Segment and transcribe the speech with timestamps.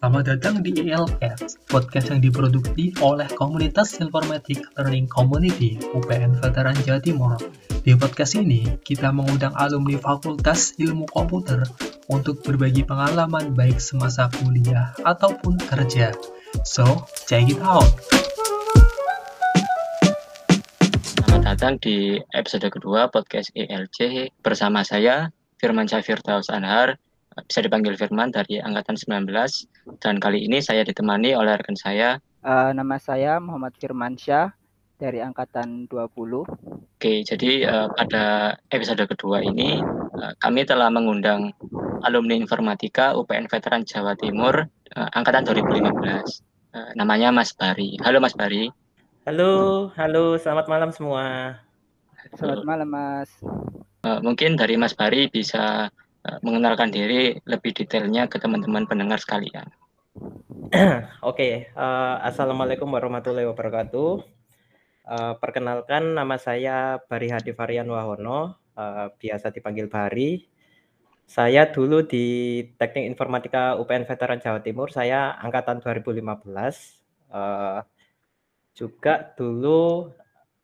[0.00, 7.04] Selamat datang di ELCast, podcast yang diproduksi oleh komunitas Informatic Learning Community UPN Veteran Jawa
[7.04, 7.36] Timur.
[7.84, 11.68] Di podcast ini, kita mengundang alumni Fakultas Ilmu Komputer
[12.08, 16.16] untuk berbagi pengalaman baik semasa kuliah ataupun kerja.
[16.64, 17.92] So, check it out!
[21.04, 25.28] Selamat datang di episode kedua podcast ELC bersama saya,
[25.60, 26.96] Firman Syafir Taus Anhar,
[27.46, 29.30] bisa dipanggil Firman dari angkatan 19
[30.02, 34.52] dan kali ini saya ditemani oleh rekan saya uh, nama saya Muhammad Firman Syah
[35.00, 36.44] dari angkatan 20.
[37.00, 41.56] Oke, jadi uh, pada episode kedua ini uh, kami telah mengundang
[42.04, 46.44] alumni informatika UPN Veteran Jawa Timur uh, angkatan 2015.
[46.70, 47.96] Uh, namanya Mas Bari.
[48.04, 48.68] Halo Mas Bari.
[49.24, 51.56] Halo, halo, selamat malam semua.
[52.36, 53.32] Selamat malam Mas.
[54.04, 55.88] Uh, mungkin dari Mas Bari bisa
[56.44, 59.68] mengenalkan diri lebih detailnya ke teman-teman pendengar sekalian.
[60.70, 64.10] Oke, okay, uh, eh, assalamualaikum warahmatullahi wabarakatuh.
[65.10, 70.46] Uh, perkenalkan nama saya Bari Hadi Varian Wahono, uh, biasa dipanggil Bari.
[71.30, 76.26] Saya dulu di Teknik Informatika UPN Veteran Jawa Timur, saya angkatan 2015.
[77.30, 77.82] Uh,
[78.74, 80.10] juga dulu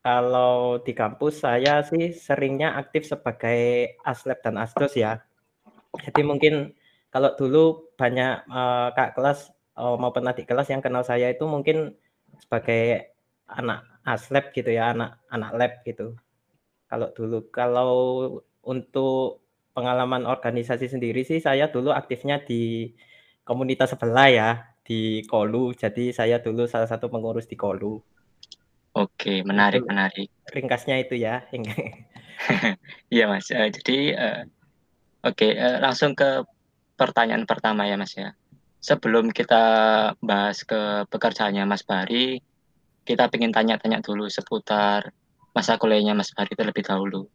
[0.03, 5.26] kalau di kampus saya sih seringnya aktif sebagai aslep dan asdos ya
[5.95, 6.75] jadi mungkin
[7.13, 11.95] kalau dulu banyak uh, kak kelas uh, maupun adik kelas yang kenal saya itu mungkin
[12.43, 13.15] sebagai
[13.47, 16.15] anak aslab gitu ya, anak anak lab gitu.
[16.87, 17.91] Kalau dulu kalau
[18.63, 22.91] untuk pengalaman organisasi sendiri sih saya dulu aktifnya di
[23.47, 24.49] komunitas sebelah ya
[24.83, 25.75] di Kolu.
[25.75, 27.99] Jadi saya dulu salah satu pengurus di Kolu.
[28.97, 30.27] Oke, menarik, menarik.
[30.49, 31.45] Ringkasnya itu ya.
[33.09, 33.49] Iya mas.
[33.49, 34.41] Uh, jadi uh,
[35.27, 36.47] Oke, uh, langsung ke
[36.95, 38.31] pertanyaan pertama ya Mas ya.
[38.79, 39.63] Sebelum kita
[40.23, 42.39] bahas ke pekerjaannya Mas Bari,
[43.03, 45.11] kita ingin tanya-tanya dulu seputar
[45.51, 47.27] masa kuliahnya Mas Bari terlebih dahulu.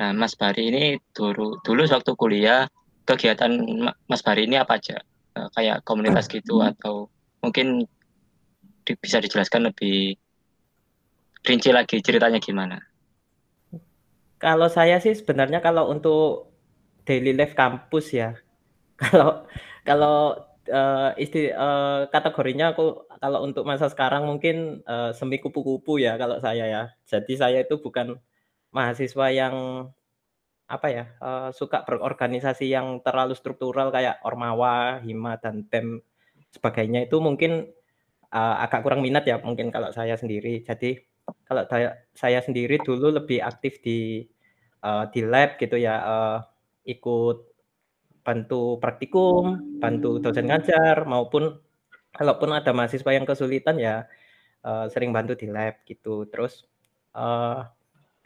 [0.00, 2.64] Nah, Mas Bari ini dulu dulu waktu kuliah
[3.04, 3.52] kegiatan
[4.08, 4.96] Mas Bari ini apa aja?
[5.36, 7.12] Uh, kayak komunitas gitu atau
[7.44, 7.84] mungkin
[8.88, 10.16] di, bisa dijelaskan lebih
[11.44, 12.80] rinci lagi ceritanya gimana?
[14.40, 16.55] Kalau saya sih sebenarnya kalau untuk
[17.06, 18.36] daily life kampus ya.
[19.00, 19.44] Kalau
[19.84, 20.34] kalau
[20.72, 26.40] uh, isti uh, kategorinya aku kalau untuk masa sekarang mungkin uh, semi kupu-kupu ya kalau
[26.42, 26.82] saya ya.
[27.06, 28.18] Jadi saya itu bukan
[28.74, 29.54] mahasiswa yang
[30.66, 36.02] apa ya uh, suka berorganisasi yang terlalu struktural kayak ormawa, hima dan pem
[36.50, 37.70] sebagainya itu mungkin
[38.34, 40.66] uh, agak kurang minat ya mungkin kalau saya sendiri.
[40.66, 40.98] Jadi
[41.46, 44.26] kalau saya, saya sendiri dulu lebih aktif di
[44.82, 45.94] uh, di lab gitu ya.
[46.02, 46.38] Uh,
[46.86, 47.38] ikut
[48.26, 51.58] bantu praktikum, bantu dosen ngajar maupun
[52.14, 54.08] kalaupun ada mahasiswa yang kesulitan ya
[54.66, 56.26] uh, sering bantu di lab gitu.
[56.26, 56.66] Terus
[57.14, 57.66] uh,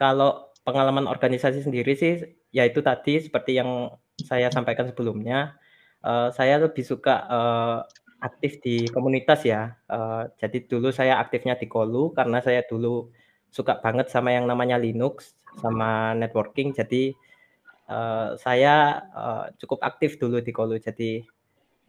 [0.00, 2.20] kalau pengalaman organisasi sendiri sih
[2.54, 5.56] yaitu tadi seperti yang saya sampaikan sebelumnya,
[6.04, 7.78] uh, saya lebih suka uh,
[8.20, 9.76] aktif di komunitas ya.
[9.88, 13.12] Uh, jadi dulu saya aktifnya di Kolu karena saya dulu
[13.50, 16.76] suka banget sama yang namanya Linux sama networking.
[16.76, 17.16] Jadi
[17.90, 21.26] uh, saya uh, cukup aktif dulu di Kolu jadi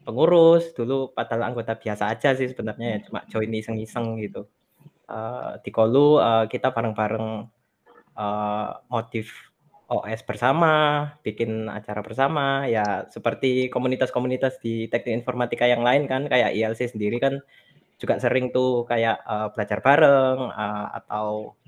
[0.02, 4.50] pengurus dulu padahal anggota biasa aja sih sebenarnya ya cuma join iseng-iseng gitu.
[5.06, 7.46] Uh, di Kolu uh, kita bareng-bareng
[8.18, 9.52] uh, motif
[9.92, 16.56] OS bersama, bikin acara bersama, ya seperti komunitas-komunitas di teknik informatika yang lain kan, kayak
[16.56, 17.44] ILC sendiri kan
[18.00, 21.60] juga sering tuh kayak uh, belajar bareng uh, atau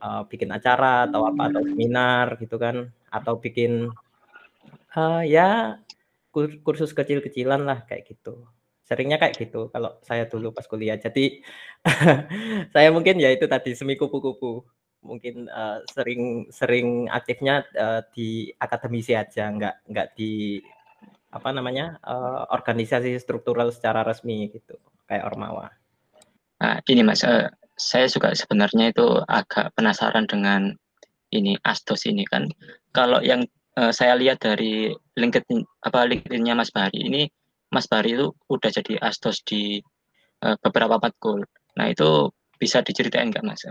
[0.00, 3.92] uh, bikin acara atau apa atau seminar gitu kan atau bikin
[4.94, 5.80] uh, ya
[6.62, 8.46] kursus kecil-kecilan lah kayak gitu.
[8.86, 10.96] Seringnya kayak gitu kalau saya dulu pas kuliah.
[10.96, 11.44] Jadi
[12.74, 14.64] saya mungkin ya itu tadi semi kupu-kupu.
[14.98, 20.58] Mungkin uh, sering sering aktifnya uh, di akademisi aja, nggak nggak di
[21.28, 25.68] apa namanya uh, organisasi struktural secara resmi gitu kayak Ormawa.
[26.58, 27.46] Nah, ini mas, uh,
[27.78, 30.74] saya juga sebenarnya itu agak penasaran dengan
[31.32, 32.48] ini Astos ini kan.
[32.92, 33.44] Kalau yang
[33.76, 37.22] uh, saya lihat dari LinkedIn apa LinkedIn-nya Mas Bari ini
[37.68, 39.80] Mas Bari itu udah jadi Astos di
[40.44, 41.44] uh, beberapa matkul.
[41.76, 43.62] Nah, itu bisa diceritain nggak Mas?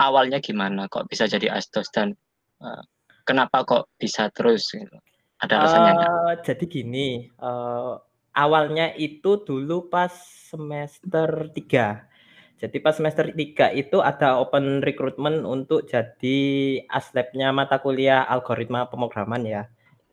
[0.00, 2.16] Awalnya gimana kok bisa jadi Astos dan
[2.64, 2.82] uh,
[3.28, 4.96] kenapa kok bisa terus gitu?
[5.44, 8.00] Ada alasannya uh, Jadi gini, uh,
[8.32, 10.12] awalnya itu dulu pas
[10.48, 12.13] semester 3
[12.54, 16.38] jadi pas semester 3 itu ada open recruitment untuk jadi
[16.86, 19.62] aslabnya mata kuliah algoritma pemrograman ya.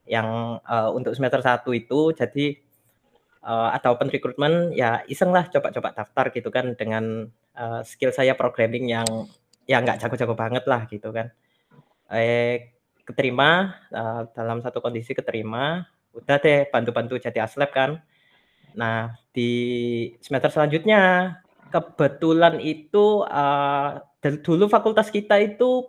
[0.09, 2.45] Yang uh, untuk semester 1 itu jadi
[3.45, 8.37] uh, atau open recruitment ya iseng lah coba-coba daftar gitu kan dengan uh, skill saya
[8.37, 9.07] programming yang
[9.69, 11.29] ya nggak jago-jago banget lah gitu kan
[12.11, 18.01] eh keterima uh, dalam satu kondisi keterima udah deh bantu-bantu jadi aslep kan
[18.75, 19.51] nah di
[20.19, 21.35] semester selanjutnya
[21.71, 24.03] kebetulan itu uh,
[24.43, 25.87] dulu fakultas kita itu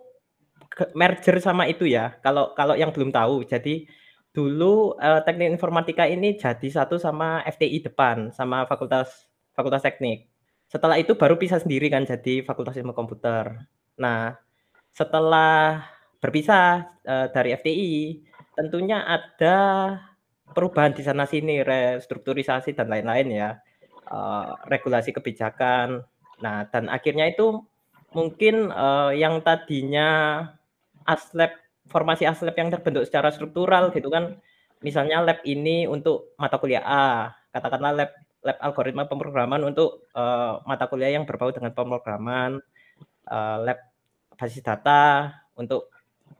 [0.97, 3.85] merger sama itu ya kalau kalau yang belum tahu jadi
[4.33, 10.27] dulu uh, teknik informatika ini jadi satu sama FTI depan sama fakultas fakultas teknik.
[10.65, 13.69] Setelah itu baru pisah sendiri kan jadi fakultas ilmu komputer.
[14.01, 14.33] Nah,
[14.89, 15.85] setelah
[16.17, 18.25] berpisah uh, dari FTI,
[18.57, 19.57] tentunya ada
[20.49, 23.49] perubahan di sana sini, restrukturisasi dan lain-lain ya,
[24.09, 26.03] uh, regulasi kebijakan.
[26.41, 27.63] Nah, dan akhirnya itu
[28.13, 30.41] mungkin uh, yang tadinya
[31.03, 31.59] aslep
[31.89, 34.39] formasi aslab yang terbentuk secara struktural gitu kan.
[34.83, 38.11] Misalnya lab ini untuk mata kuliah A, katakanlah lab
[38.43, 42.59] lab algoritma pemrograman untuk uh, mata kuliah yang berbau dengan pemrograman,
[43.31, 43.79] uh, lab
[44.35, 45.87] basis data untuk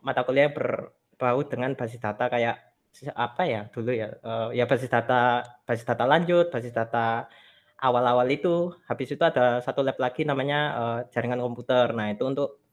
[0.04, 2.60] mata kuliah yang berbau dengan basis data kayak
[3.18, 7.32] apa ya dulu ya uh, ya basis data basis data lanjut, basis data
[7.84, 8.72] awal-awal itu.
[8.88, 11.92] Habis itu ada satu lab lagi namanya uh, jaringan komputer.
[11.92, 12.64] Nah, itu untuk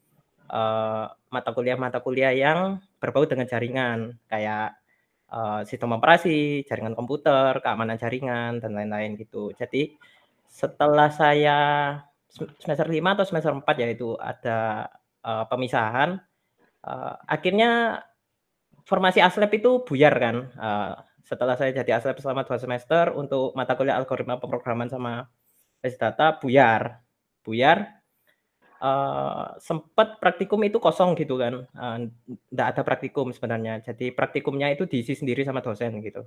[0.47, 4.79] uh, mata kuliah-mata kuliah yang berbau dengan jaringan kayak
[5.35, 9.51] uh, sistem operasi, jaringan komputer, keamanan jaringan dan lain-lain gitu.
[9.59, 9.99] Jadi
[10.47, 11.59] setelah saya
[12.31, 14.87] semester 5 atau semester 4 ya itu ada
[15.27, 16.19] uh, pemisahan
[16.87, 18.03] uh, akhirnya
[18.87, 20.37] formasi aslep itu buyar kan.
[20.57, 20.95] Uh,
[21.31, 25.31] setelah saya jadi aslep selama dua semester untuk mata kuliah algoritma pemrograman sama
[25.79, 26.99] basic data buyar.
[27.47, 28.03] Buyar
[28.83, 31.99] uh, sempat praktikum itu kosong gitu kan, uh,
[32.59, 33.79] ada praktikum sebenarnya.
[33.79, 36.27] Jadi praktikumnya itu diisi sendiri sama dosen gitu.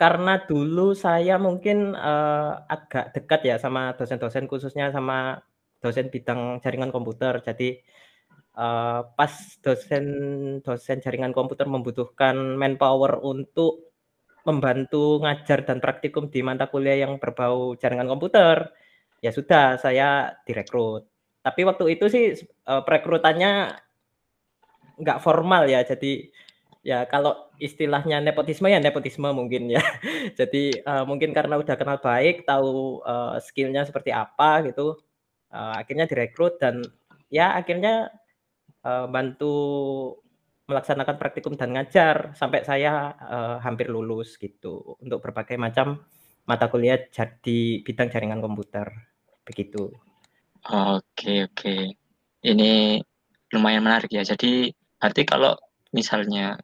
[0.00, 5.44] Karena dulu saya mungkin, uh, agak dekat ya sama dosen-dosen khususnya sama
[5.84, 7.44] dosen bidang jaringan komputer.
[7.44, 7.84] Jadi,
[8.60, 9.32] uh, pas
[9.64, 10.04] dosen
[10.60, 13.88] dosen jaringan komputer membutuhkan manpower untuk
[14.44, 18.72] membantu ngajar dan praktikum di mata kuliah yang berbau jaringan komputer,
[19.24, 21.04] ya sudah saya direkrut.
[21.40, 22.24] Tapi waktu itu sih
[22.68, 23.76] uh, perekrutannya
[25.00, 25.84] nggak formal ya.
[25.84, 26.28] Jadi
[26.80, 29.84] ya kalau istilahnya nepotisme ya nepotisme mungkin ya.
[30.40, 34.96] Jadi uh, mungkin karena udah kenal baik, tahu uh, skillnya seperti apa gitu,
[35.52, 36.80] uh, akhirnya direkrut dan
[37.28, 38.08] ya akhirnya
[38.84, 39.54] uh, bantu
[40.70, 45.98] melaksanakan praktikum dan ngajar sampai saya uh, hampir lulus gitu untuk berbagai macam
[46.46, 48.86] mata kuliah jadi bidang jaringan komputer
[49.42, 49.90] begitu.
[50.70, 51.98] Oke oke.
[52.40, 53.02] Ini
[53.52, 54.22] lumayan menarik ya.
[54.22, 55.58] Jadi berarti kalau
[55.90, 56.54] misalnya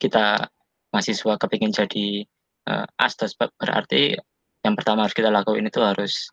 [0.00, 0.48] kita
[0.90, 2.24] mahasiswa kepingin jadi
[2.70, 4.16] uh, asdos berarti
[4.64, 6.32] yang pertama harus kita lakuin itu harus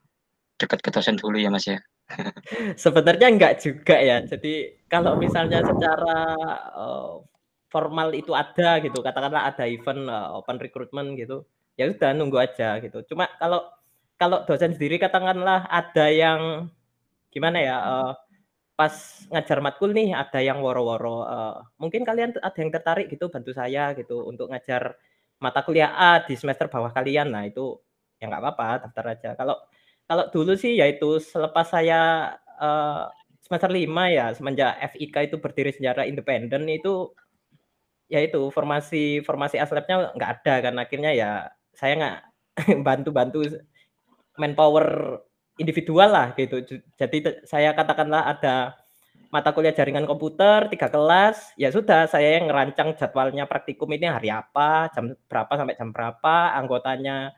[0.57, 1.77] dekat ke dosen dulu ya Mas ya.
[2.83, 4.23] Sebenarnya enggak juga ya.
[4.23, 6.17] Jadi kalau misalnya secara
[6.71, 7.19] uh,
[7.67, 11.43] formal itu ada gitu, katakanlah ada event uh, open recruitment gitu,
[11.75, 13.03] ya sudah nunggu aja gitu.
[13.11, 13.67] Cuma kalau
[14.17, 16.71] kalau dosen sendiri katakanlah ada yang
[17.29, 18.11] gimana ya uh,
[18.73, 18.93] pas
[19.33, 23.93] ngajar matkul nih ada yang woro-woro uh, mungkin kalian ada yang tertarik gitu bantu saya
[23.93, 24.97] gitu untuk ngajar
[25.37, 27.77] mata kuliah A di semester bawah kalian nah itu
[28.17, 29.57] ya nggak apa-apa daftar aja kalau
[30.07, 33.11] kalau dulu sih yaitu selepas saya uh,
[33.43, 37.11] semester lima ya semenjak FIK itu berdiri secara independen itu
[38.07, 41.31] ya itu formasi formasi aslabnya nggak ada kan akhirnya ya
[41.75, 42.17] saya nggak
[42.87, 43.43] bantu-bantu
[44.39, 45.19] manpower
[45.57, 46.61] individual lah gitu.
[46.95, 48.77] Jadi saya katakanlah ada
[49.33, 54.31] mata kuliah jaringan komputer tiga kelas, ya sudah saya yang ngerancang jadwalnya praktikum ini hari
[54.31, 57.35] apa, jam berapa sampai jam berapa, anggotanya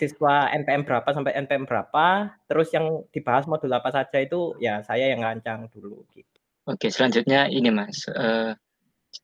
[0.00, 5.12] siswa NPM berapa sampai NPM berapa, terus yang dibahas modul apa saja itu ya saya
[5.12, 6.40] yang ngerancang dulu gitu.
[6.64, 8.56] Oke, selanjutnya ini Mas, uh,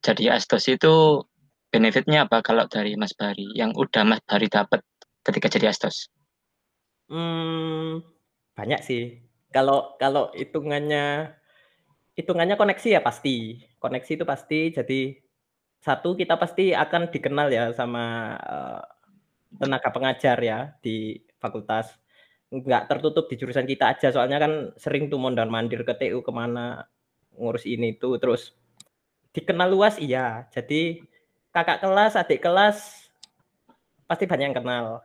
[0.04, 1.24] jadi astos itu
[1.72, 4.84] benefitnya apa kalau dari Mas Bari yang udah Mas Bari dapat
[5.24, 6.12] ketika jadi astos?
[7.06, 8.02] Hmm,
[8.54, 9.22] banyak sih.
[9.54, 11.32] Kalau kalau hitungannya
[12.18, 13.62] hitungannya koneksi ya pasti.
[13.78, 14.60] Koneksi itu pasti.
[14.74, 15.00] Jadi
[15.84, 18.82] satu kita pasti akan dikenal ya sama uh,
[19.60, 21.92] tenaga pengajar ya di fakultas.
[22.52, 24.08] Nggak tertutup di jurusan kita aja.
[24.14, 26.86] Soalnya kan sering tuh mondar mandir ke TU ke mana
[27.36, 28.54] ngurus ini tuh terus
[29.34, 30.46] dikenal luas iya.
[30.54, 31.02] Jadi
[31.50, 33.08] kakak kelas, adik kelas
[34.06, 35.02] pasti banyak yang kenal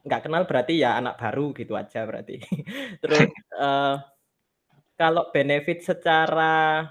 [0.00, 2.40] nggak kenal berarti ya anak baru gitu aja berarti.
[3.02, 3.28] Terus
[3.58, 4.00] uh,
[4.96, 6.86] kalau benefit secara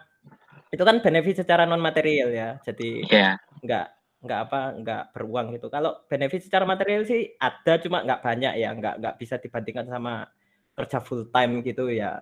[0.70, 2.50] itu kan benefit secara non material ya.
[2.62, 3.38] Jadi yeah.
[3.66, 3.88] nggak
[4.20, 5.72] nggak apa nggak beruang gitu.
[5.72, 10.28] Kalau benefit secara material sih ada cuma nggak banyak ya, nggak nggak bisa dibandingkan sama
[10.76, 12.20] kerja full time gitu ya.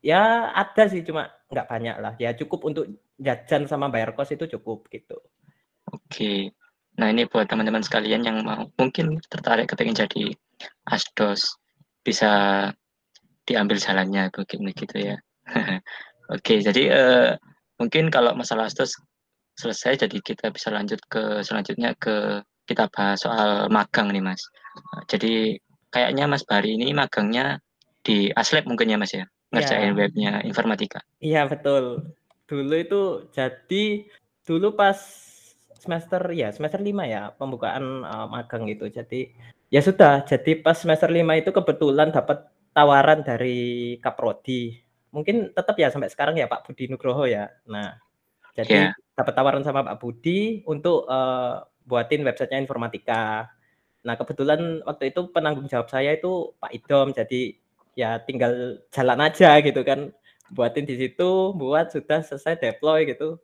[0.00, 2.12] Ya ada sih cuma nggak banyak lah.
[2.16, 2.88] Ya cukup untuk
[3.20, 5.20] jajan sama bayar kos itu cukup gitu.
[5.92, 6.56] Oke.
[7.00, 10.36] Nah, ini buat teman-teman sekalian yang mau mungkin tertarik ketika jadi
[10.88, 11.56] asdos
[12.04, 12.68] bisa
[13.48, 15.16] diambil jalannya begini gitu ya.
[16.34, 17.30] Oke, jadi uh,
[17.80, 19.00] mungkin kalau masalah asdos
[19.60, 24.40] selesai jadi kita bisa lanjut ke selanjutnya ke kita bahas soal magang nih Mas.
[25.10, 25.58] Jadi
[25.92, 27.58] kayaknya Mas Bari ini magangnya
[28.00, 29.98] di Aslab mungkin ya Mas ya, ngerjain ya.
[29.98, 31.02] webnya informatika.
[31.18, 32.14] Iya betul.
[32.46, 33.02] Dulu itu
[33.34, 34.06] jadi
[34.46, 34.96] dulu pas
[35.80, 38.86] semester ya semester lima ya pembukaan uh, magang gitu.
[38.86, 39.34] Jadi
[39.70, 44.78] ya sudah, jadi pas semester lima itu kebetulan dapat tawaran dari Kaprodi.
[45.10, 47.50] Mungkin tetap ya sampai sekarang ya Pak Budi Nugroho ya.
[47.66, 47.98] Nah,
[48.62, 48.92] jadi yeah.
[49.16, 53.48] dapat tawaran sama Pak Budi untuk uh, buatin websitenya informatika.
[54.04, 57.12] Nah, kebetulan waktu itu penanggung jawab saya itu Pak Idom.
[57.12, 57.60] Jadi
[57.98, 60.12] ya tinggal jalan aja gitu kan.
[60.50, 63.38] Buatin di situ, buat sudah selesai deploy gitu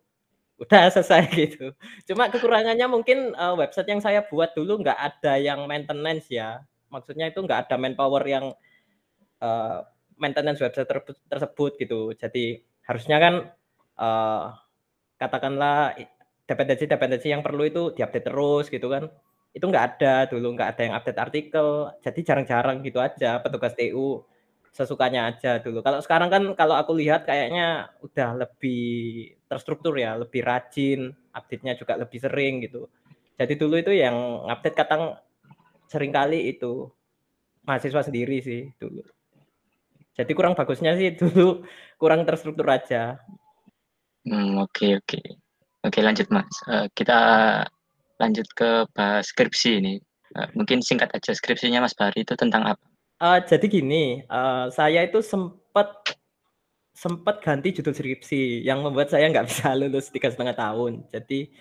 [0.56, 1.72] udah selesai gitu.
[2.08, 6.64] Cuma kekurangannya mungkin uh, website yang saya buat dulu nggak ada yang maintenance ya.
[6.88, 8.56] Maksudnya itu nggak ada manpower yang
[9.44, 9.78] uh,
[10.16, 12.00] maintenance website ter tersebut gitu.
[12.16, 13.34] Jadi harusnya kan
[14.00, 14.56] uh,
[15.16, 15.96] katakanlah
[16.46, 19.10] dependensi-dependensi yang perlu itu diupdate terus gitu kan.
[19.56, 21.90] Itu nggak ada dulu, nggak ada yang update artikel.
[22.04, 24.22] Jadi jarang-jarang gitu aja petugas TU
[24.76, 25.80] sesukanya aja dulu.
[25.80, 31.96] Kalau sekarang kan kalau aku lihat kayaknya udah lebih terstruktur ya, lebih rajin, update-nya juga
[31.96, 32.84] lebih sering gitu.
[33.40, 35.16] Jadi dulu itu yang update kadang
[35.88, 36.92] sering kali itu
[37.64, 39.00] mahasiswa sendiri sih dulu.
[40.16, 41.64] Jadi kurang bagusnya sih dulu
[41.96, 43.20] kurang terstruktur aja.
[44.26, 45.20] Hmm, oke oke.
[45.86, 46.50] Oke, lanjut Mas.
[46.66, 47.18] Uh, kita
[48.18, 49.94] lanjut ke bahas skripsi ini.
[50.34, 52.86] Uh, mungkin singkat aja skripsinya Mas Bari itu tentang apa?
[53.22, 56.18] Uh, jadi gini, uh, saya itu sempat
[56.96, 61.06] sempat ganti judul skripsi yang membuat saya nggak bisa lulus tiga setengah tahun.
[61.14, 61.54] Jadi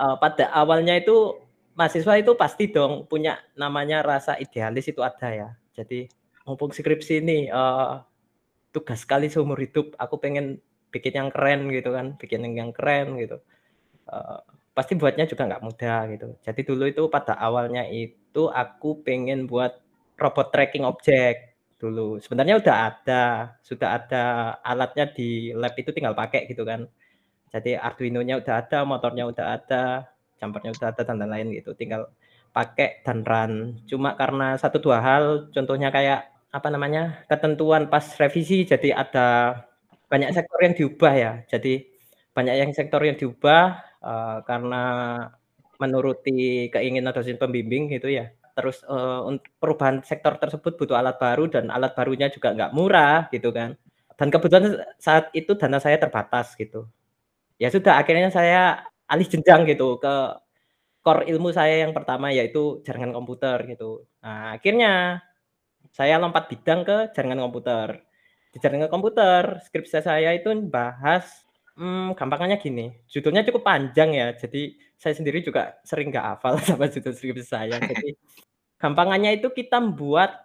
[0.00, 1.36] uh, pada awalnya itu
[1.76, 5.48] mahasiswa itu pasti dong punya namanya rasa idealis itu ada ya.
[5.76, 6.08] Jadi
[6.48, 8.00] mumpung skripsi ini uh,
[8.72, 10.58] tugas sekali seumur hidup, aku pengen
[10.88, 13.40] bikin yang keren gitu kan, bikin yang keren gitu.
[14.08, 14.40] Uh,
[14.72, 16.26] pasti buatnya juga nggak mudah gitu.
[16.46, 19.74] Jadi dulu itu pada awalnya itu aku pengen buat
[20.14, 22.22] robot tracking objek dulu.
[22.22, 23.24] Sebenarnya udah ada,
[23.62, 24.24] sudah ada
[24.62, 26.86] alatnya di lab itu tinggal pakai gitu kan.
[27.48, 29.84] Jadi Arduino-nya udah ada, motornya udah ada,
[30.38, 31.72] jumpernya udah ada dan lain-lain gitu.
[31.74, 32.12] Tinggal
[32.52, 33.82] pakai dan run.
[33.88, 39.28] Cuma karena satu dua hal, contohnya kayak apa namanya ketentuan pas revisi, jadi ada
[40.08, 41.32] banyak sektor yang diubah ya.
[41.46, 41.84] Jadi
[42.32, 43.64] banyak yang sektor yang diubah
[44.02, 44.84] uh, karena
[45.78, 48.32] menuruti keinginan dosen pembimbing gitu ya.
[48.58, 49.22] Terus uh,
[49.62, 53.78] perubahan sektor tersebut butuh alat baru dan alat barunya juga nggak murah gitu kan.
[54.18, 56.90] Dan kebetulan saat itu dana saya terbatas gitu.
[57.62, 60.14] Ya sudah akhirnya saya alih jenjang gitu ke
[61.06, 64.04] core ilmu saya yang pertama yaitu jaringan komputer gitu.
[64.22, 65.22] Nah akhirnya
[65.94, 68.02] saya lompat bidang ke jaringan komputer
[68.58, 71.46] di jaringan komputer skripsi saya itu bahas
[71.78, 76.90] hmm, gampangnya gini judulnya cukup panjang ya jadi saya sendiri juga sering nggak hafal sama
[76.90, 78.18] judul skripsi saya jadi
[78.78, 80.38] Gampangannya itu kita membuat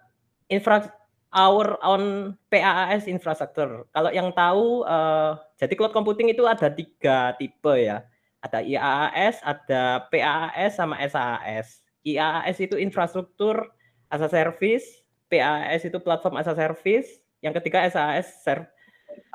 [0.50, 0.90] infra
[1.30, 3.86] our own PaaS infrastructure.
[3.94, 8.02] Kalau yang tahu, uh, jadi cloud computing itu ada tiga tipe ya.
[8.42, 11.86] Ada IaaS, ada PaaS, sama SaaS.
[12.04, 13.70] IaaS itu infrastruktur
[14.10, 14.84] as a service,
[15.30, 18.64] PaaS itu platform as a service, yang ketiga SaaS serv,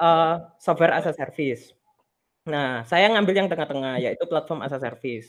[0.01, 1.77] uh, software as a service.
[2.49, 5.29] Nah, saya ngambil yang tengah-tengah yaitu platform as a service.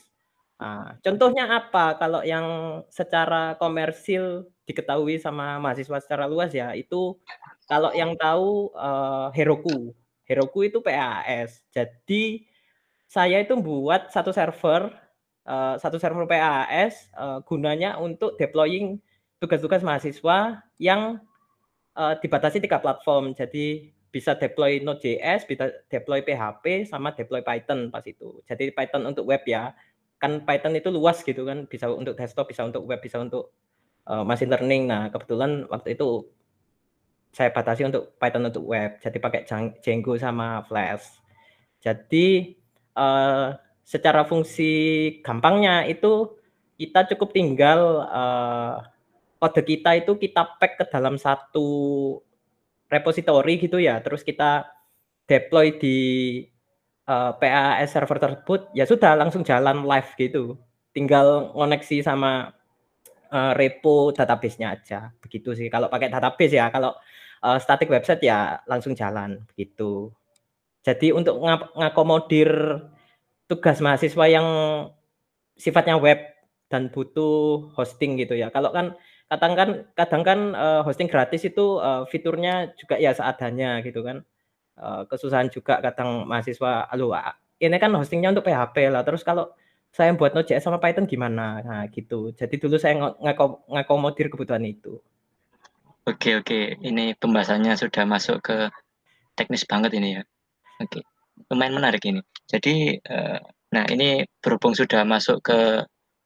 [0.59, 2.00] Nah, contohnya apa?
[2.00, 7.19] Kalau yang secara komersil diketahui sama mahasiswa secara luas ya, itu
[7.67, 9.91] kalau yang tahu uh, Heroku.
[10.24, 11.63] Heroku itu PAS.
[11.75, 12.48] Jadi
[13.09, 14.93] saya itu buat satu server,
[15.43, 19.01] uh, satu server PAS uh, gunanya untuk deploying
[19.39, 21.24] tugas-tugas mahasiswa yang
[21.96, 23.34] uh, dibatasi tiga platform.
[23.34, 28.41] Jadi bisa deploy Node.js, bisa deploy PHP, sama deploy Python pas itu.
[28.50, 29.74] Jadi Python untuk web ya
[30.19, 33.55] kan Python itu luas gitu kan, bisa untuk desktop, bisa untuk web, bisa untuk
[34.10, 34.91] uh, machine learning.
[34.91, 36.27] Nah, kebetulan waktu itu
[37.31, 39.48] saya batasi untuk Python untuk web, jadi pakai
[39.79, 41.24] Django sama Flash.
[41.79, 42.58] Jadi
[43.00, 43.55] uh,
[43.88, 44.72] secara fungsi
[45.24, 46.36] gampangnya itu
[46.75, 48.84] kita cukup tinggal uh,
[49.39, 51.67] kode kita itu kita pack ke dalam satu
[52.91, 54.67] repository gitu ya, terus kita
[55.29, 55.98] deploy di
[57.10, 60.58] uh, PAS server tersebut ya sudah langsung jalan live gitu.
[60.91, 62.51] Tinggal koneksi sama
[63.29, 65.13] uh, repo database-nya aja.
[65.22, 66.69] Begitu sih kalau pakai database ya.
[66.74, 66.98] Kalau
[67.46, 70.10] uh, static website ya langsung jalan begitu.
[70.81, 72.50] Jadi untuk ng ngakomodir
[73.46, 74.48] tugas mahasiswa yang
[75.60, 76.17] sifatnya web
[76.69, 78.50] dan butuh hosting gitu ya.
[78.50, 78.98] Kalau kan
[79.29, 84.25] kadang kan kadang kan uh, hosting gratis itu uh, fiturnya juga ya seadanya gitu kan.
[84.79, 87.12] Uh, kesusahan juga kadang mahasiswa, aduh
[87.59, 89.03] ini kan hostingnya untuk PHP lah.
[89.03, 89.51] Terus kalau
[89.91, 91.59] saya buat Node.js sama Python gimana?
[91.62, 92.31] Nah gitu.
[92.31, 95.03] Jadi dulu saya ngako ngakomodir kebutuhan itu.
[96.07, 98.57] Oke oke, ini pembahasannya sudah masuk ke
[99.38, 100.24] teknis banget ini ya.
[100.79, 101.03] Oke,
[101.51, 102.24] lumayan menarik ini.
[102.48, 103.38] Jadi, uh,
[103.69, 105.59] nah ini berhubung sudah masuk ke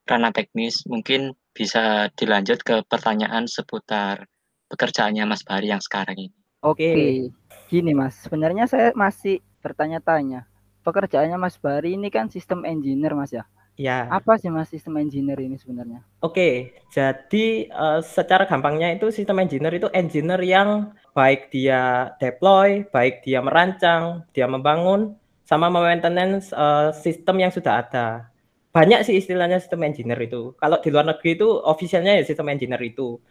[0.08, 4.26] ranah teknis, mungkin bisa dilanjut ke pertanyaan seputar
[4.74, 6.36] pekerjaannya Mas Bari yang sekarang ini.
[6.66, 7.30] Oke,
[7.70, 10.50] gini Mas, sebenarnya saya masih bertanya-tanya.
[10.84, 13.46] Pekerjaannya Mas Bari ini kan sistem engineer Mas ya?
[13.74, 14.06] Ya.
[14.10, 16.06] Apa sih Mas sistem engineer ini sebenarnya?
[16.22, 23.26] Oke, jadi uh, secara gampangnya itu sistem engineer itu engineer yang baik dia deploy, baik
[23.26, 28.33] dia merancang, dia membangun, sama maintenance uh, sistem yang sudah ada.
[28.74, 30.58] Banyak sih istilahnya sistem engineer itu.
[30.58, 33.22] Kalau di luar negeri itu officialnya ya sistem engineer itu.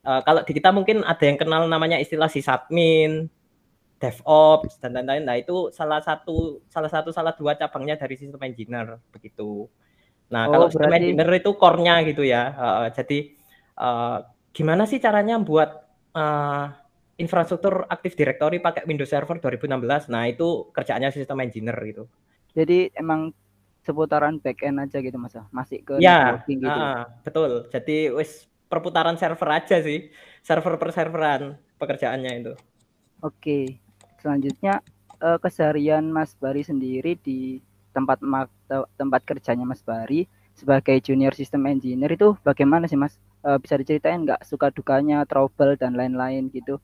[0.00, 3.28] Uh, kalau di kita mungkin ada yang kenal namanya istilah sysadmin,
[4.00, 5.28] DevOps dan lain-lain.
[5.28, 9.68] Nah itu salah satu salah satu salah dua cabangnya dari sistem engineer begitu.
[10.32, 10.80] Nah oh, kalau berarti...
[10.80, 12.42] sistem engineer itu core-nya gitu ya.
[12.56, 13.18] Uh, jadi
[13.76, 14.24] uh,
[14.56, 15.84] gimana sih caranya buat
[16.16, 16.72] uh,
[17.20, 20.08] infrastruktur Active Directory pakai Windows Server 2016?
[20.08, 22.08] Nah itu kerjaannya sistem engineer gitu.
[22.56, 23.36] Jadi emang
[23.80, 25.36] seputaran backend aja gitu mas?
[25.50, 26.68] Masih ke ya, gitu?
[26.68, 27.50] Uh, betul.
[27.72, 32.54] Jadi wis perputaran server aja sih, server per serveran pekerjaannya itu.
[33.20, 33.82] Oke,
[34.22, 34.78] selanjutnya
[35.20, 37.58] uh, keseharian Mas Bari sendiri di
[37.90, 38.22] tempat
[38.94, 43.18] tempat kerjanya Mas Bari sebagai junior system engineer itu bagaimana sih Mas?
[43.40, 46.76] Uh, bisa diceritain nggak suka dukanya, trouble dan lain-lain gitu?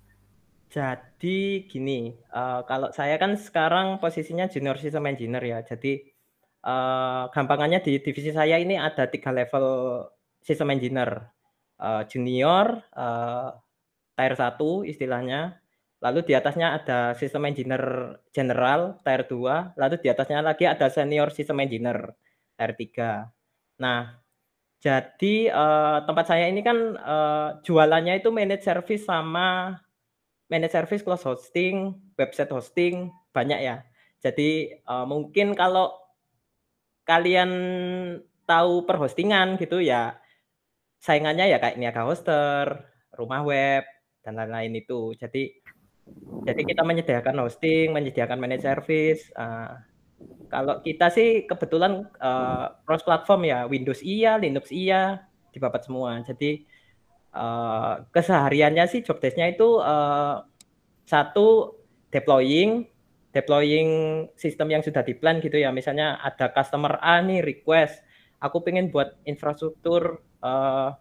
[0.72, 5.58] Jadi gini, uh, kalau saya kan sekarang posisinya junior system engineer ya.
[5.60, 6.15] Jadi
[6.66, 10.02] uh, gampangannya di divisi saya ini ada tiga level
[10.42, 11.30] sistem engineer.
[11.76, 13.52] Uh, junior, uh,
[14.16, 14.56] tier 1
[14.88, 15.60] istilahnya,
[16.00, 21.28] lalu di atasnya ada sistem engineer general, tier 2, lalu di atasnya lagi ada senior
[21.36, 22.16] sistem engineer,
[22.56, 23.28] tier 3.
[23.84, 24.16] Nah,
[24.80, 29.76] jadi uh, tempat saya ini kan uh, jualannya itu manage service sama
[30.48, 33.76] manage service close hosting, website hosting, banyak ya.
[34.24, 36.05] Jadi uh, mungkin kalau
[37.06, 37.50] kalian
[38.44, 40.18] tahu perhostingan gitu ya
[41.00, 42.82] saingannya ya kayak Niaga Hoster,
[43.14, 43.84] Rumah Web
[44.26, 45.14] dan lain-lain itu.
[45.14, 45.54] Jadi
[46.46, 49.26] jadi kita menyediakan hosting, menyediakan managed service.
[49.34, 49.74] Uh,
[50.50, 56.22] kalau kita sih kebetulan uh, cross platform ya, Windows iya, Linux iya, dibabat semua.
[56.22, 56.66] Jadi
[57.34, 60.46] uh, kesehariannya sih job desk-nya itu uh,
[61.06, 61.74] satu
[62.10, 62.86] deploying
[63.36, 63.90] deploying
[64.32, 65.68] sistem yang sudah diplan gitu ya.
[65.68, 68.00] Misalnya ada customer A nih request,
[68.40, 70.96] aku pengen buat infrastruktur uh,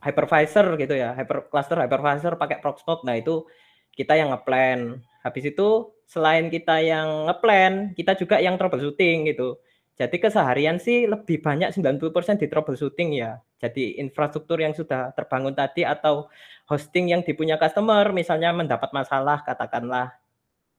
[0.00, 3.04] hypervisor gitu ya, hyper cluster hypervisor pakai Proxmox.
[3.04, 3.44] Nah, itu
[3.92, 5.04] kita yang ngeplan.
[5.20, 9.60] Habis itu selain kita yang ngeplan, kita juga yang troubleshooting gitu.
[9.94, 13.38] Jadi keseharian sih lebih banyak 90% di troubleshooting ya.
[13.60, 16.26] Jadi infrastruktur yang sudah terbangun tadi atau
[16.66, 20.23] hosting yang dipunya customer misalnya mendapat masalah katakanlah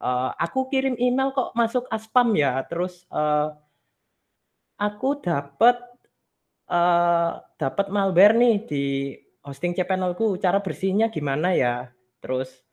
[0.01, 3.55] uh, aku kirim email kok masuk aspam ya, terus uh,
[4.75, 5.79] aku dapat
[6.67, 8.85] uh, dapat malware nih di
[9.45, 11.93] hosting cPanelku, cara bersihnya gimana ya?
[12.19, 12.65] Terus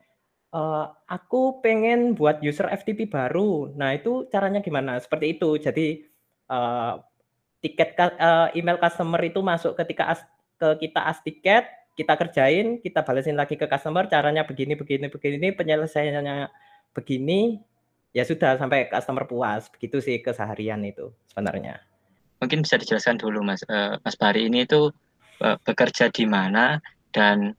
[0.53, 3.73] uh, aku pengen buat user FTP baru.
[3.77, 4.97] Nah, itu caranya gimana?
[4.97, 5.55] Seperti itu.
[5.61, 6.05] Jadi
[6.49, 6.97] uh,
[7.61, 10.21] tiket uh, email customer itu masuk ketika as,
[10.57, 15.53] ke kita as tiket, kita kerjain, kita balesin lagi ke customer, caranya begini begini begini,
[15.53, 16.49] penyelesaiannya
[16.93, 17.59] begini
[18.13, 19.67] ya sudah sampai customer puas.
[19.73, 21.81] Begitu sih keseharian itu sebenarnya.
[22.39, 23.65] Mungkin bisa dijelaskan dulu mas.
[23.65, 24.93] Uh, mas Bari ini itu
[25.41, 26.79] uh, bekerja di mana
[27.11, 27.57] dan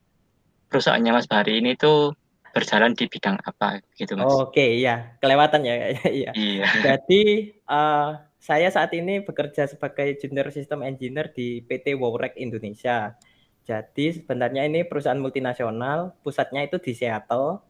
[0.71, 2.15] perusahaannya mas Bari ini tuh
[2.55, 4.31] berjalan di bidang apa gitu mas?
[4.31, 5.75] Oke okay, ya kelewatan ya
[6.07, 6.31] iya.
[6.31, 6.65] Iya.
[6.87, 13.19] Jadi uh, saya saat ini bekerja sebagai junior system engineer di PT Wowrek Indonesia.
[13.65, 16.15] Jadi sebenarnya ini perusahaan multinasional.
[16.21, 17.65] Pusatnya itu di Seattle.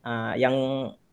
[0.00, 0.56] Uh, yang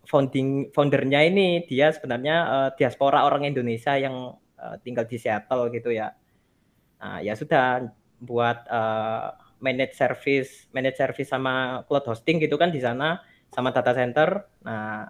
[0.08, 5.91] founding foundernya ini dia sebenarnya uh, diaspora orang Indonesia yang uh, tinggal di Seattle gitu
[5.91, 6.15] ya.
[6.98, 12.82] Nah, ya sudah buat uh, manage service, manage service sama cloud hosting gitu kan di
[12.82, 14.48] sana sama data center.
[14.65, 15.06] Nah,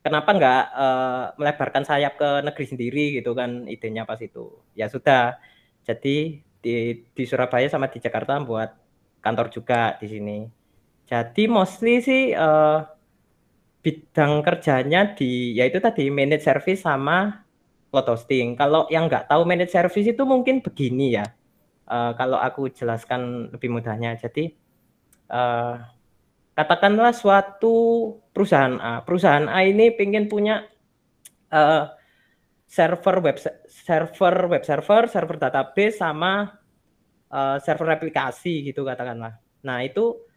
[0.00, 4.54] kenapa nggak uh, melebarkan sayap ke negeri sendiri gitu kan idenya pas itu.
[4.78, 5.36] Ya sudah.
[5.84, 6.74] Jadi di
[7.12, 8.70] di Surabaya sama di Jakarta buat
[9.20, 10.38] kantor juga di sini.
[11.08, 12.84] Jadi mostly sih uh,
[13.82, 17.46] bidang kerjanya di yaitu tadi manage service sama
[17.88, 18.58] cloud hosting.
[18.58, 21.26] Kalau yang nggak tahu manage service itu mungkin begini ya.
[21.88, 24.12] Uh, kalau aku jelaskan lebih mudahnya.
[24.20, 24.52] Jadi
[25.32, 25.80] uh,
[26.52, 27.76] katakanlah suatu
[28.34, 29.00] perusahaan A.
[29.06, 30.68] Perusahaan A ini pengen punya
[31.48, 31.88] uh,
[32.68, 36.60] server web server web server, server database sama
[37.32, 39.40] uh, server aplikasi gitu katakanlah.
[39.64, 40.27] Nah, itu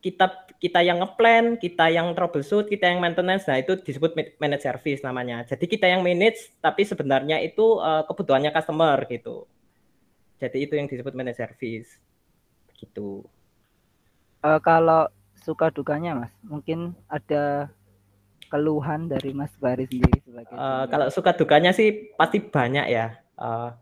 [0.00, 5.00] kita kita yang ngeplan, kita yang troubleshoot, kita yang maintenance, nah itu disebut manage service
[5.04, 5.44] namanya.
[5.44, 9.44] Jadi kita yang manage, tapi sebenarnya itu uh, kebutuhannya customer gitu.
[10.40, 12.00] Jadi itu yang disebut manage service,
[12.80, 13.28] gitu
[14.44, 15.08] uh, kalau
[15.40, 17.72] suka dukanya mas mungkin ada
[18.50, 23.72] keluhan dari Mas Bari sendiri sebagai uh, kalau suka dukanya sih pasti banyak ya uh,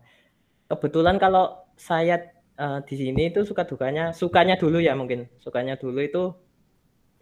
[0.69, 2.21] kebetulan kalau saya
[2.59, 5.31] uh, di sini itu suka dukanya sukanya dulu ya mungkin.
[5.39, 6.23] Sukanya dulu itu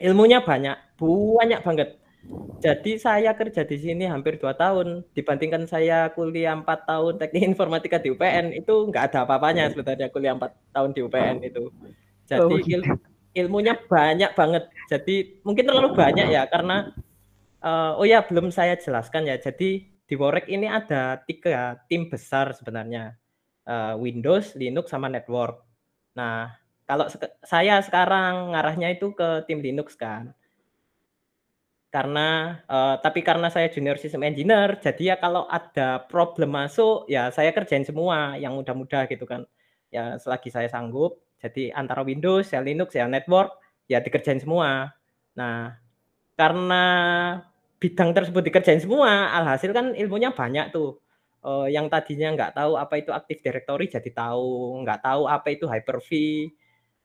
[0.02, 1.90] ilmunya banyak banyak banget.
[2.60, 5.06] Jadi saya kerja di sini hampir dua tahun.
[5.14, 10.34] Dibandingkan saya kuliah empat tahun teknik informatika di UPN itu nggak ada apa-apanya sebenarnya kuliah
[10.36, 11.72] empat tahun di UPN itu.
[12.28, 12.84] Jadi oh, gitu
[13.38, 14.64] ilmunya banyak banget.
[14.90, 16.90] Jadi mungkin terlalu banyak ya karena
[17.62, 19.38] uh, oh ya belum saya jelaskan ya.
[19.38, 23.14] Jadi di Worek ini ada tiga tim besar sebenarnya.
[23.68, 25.60] Uh, Windows, Linux sama network.
[26.16, 26.56] Nah,
[26.88, 30.32] kalau se saya sekarang ngarahnya itu ke tim Linux kan.
[31.92, 37.28] Karena uh, tapi karena saya junior system engineer, jadi ya kalau ada problem masuk ya
[37.28, 39.44] saya kerjain semua yang mudah-mudah gitu kan.
[39.92, 44.90] Ya selagi saya sanggup jadi antara Windows, ya Linux, ya network, ya dikerjain semua.
[45.38, 45.78] Nah,
[46.34, 46.84] karena
[47.78, 50.98] bidang tersebut dikerjain semua, alhasil kan ilmunya banyak tuh.
[51.48, 55.64] Uh, yang tadinya nggak tahu apa itu Active Directory jadi tahu, nggak tahu apa itu
[55.64, 56.12] Hyper-V,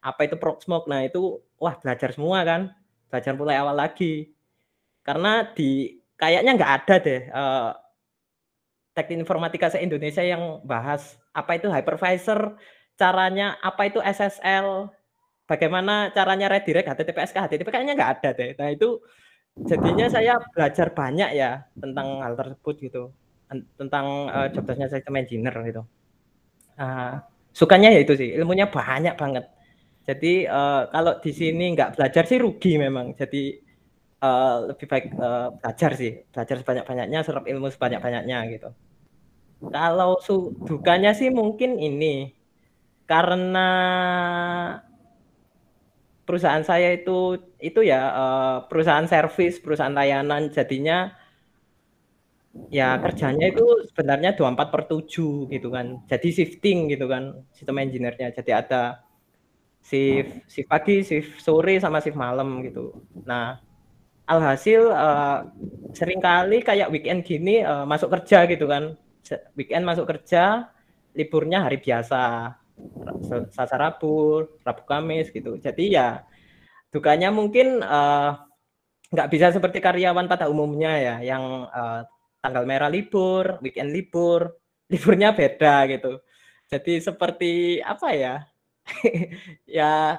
[0.03, 0.91] apa itu Proxmox.
[0.91, 2.75] Nah itu wah belajar semua kan,
[3.07, 4.35] belajar mulai awal lagi.
[5.07, 7.71] Karena di kayaknya nggak ada deh uh,
[8.99, 12.59] teknik informatika se Indonesia yang bahas apa itu hypervisor,
[12.99, 14.91] caranya apa itu SSL,
[15.47, 18.51] bagaimana caranya redirect HTTPS ke HTTP kayaknya nggak ada deh.
[18.59, 18.99] Nah itu
[19.55, 23.03] jadinya saya belajar banyak ya tentang hal tersebut gitu,
[23.77, 24.89] tentang uh, job desknya
[25.21, 25.83] engineer gitu.
[26.81, 27.21] Uh,
[27.53, 29.45] sukanya ya itu sih, ilmunya banyak banget.
[30.03, 33.15] Jadi uh, kalau di sini nggak belajar sih rugi memang.
[33.15, 33.61] Jadi
[34.23, 38.71] uh, lebih baik uh, belajar sih, belajar sebanyak-banyaknya, serap ilmu sebanyak-banyaknya gitu.
[39.63, 42.35] Kalau su dukanya sih mungkin ini
[43.07, 43.69] karena
[46.27, 51.15] perusahaan saya itu itu ya uh, perusahaan servis, perusahaan layanan jadinya
[52.69, 56.05] ya kerjanya itu sebenarnya 24 per 7 gitu kan.
[56.09, 58.33] Jadi shifting gitu kan sistem engineer-nya.
[58.33, 59.01] Jadi ada
[59.83, 62.93] shift shift pagi, shift sore sama shift malam gitu.
[63.25, 63.59] Nah,
[64.29, 65.49] alhasil uh,
[65.97, 68.97] sering kali kayak weekend gini uh, masuk kerja gitu kan.
[69.57, 70.69] Weekend masuk kerja,
[71.17, 72.53] liburnya hari biasa.
[73.53, 75.57] Selasa Rabu, Rabu Kamis gitu.
[75.61, 76.25] Jadi ya
[76.91, 78.37] dukanya mungkin uh,
[79.13, 82.03] nggak bisa seperti karyawan pada umumnya ya, yang uh,
[82.43, 84.59] tanggal merah libur, weekend libur,
[84.93, 86.19] liburnya beda gitu.
[86.69, 88.35] Jadi seperti apa ya?
[89.79, 90.19] ya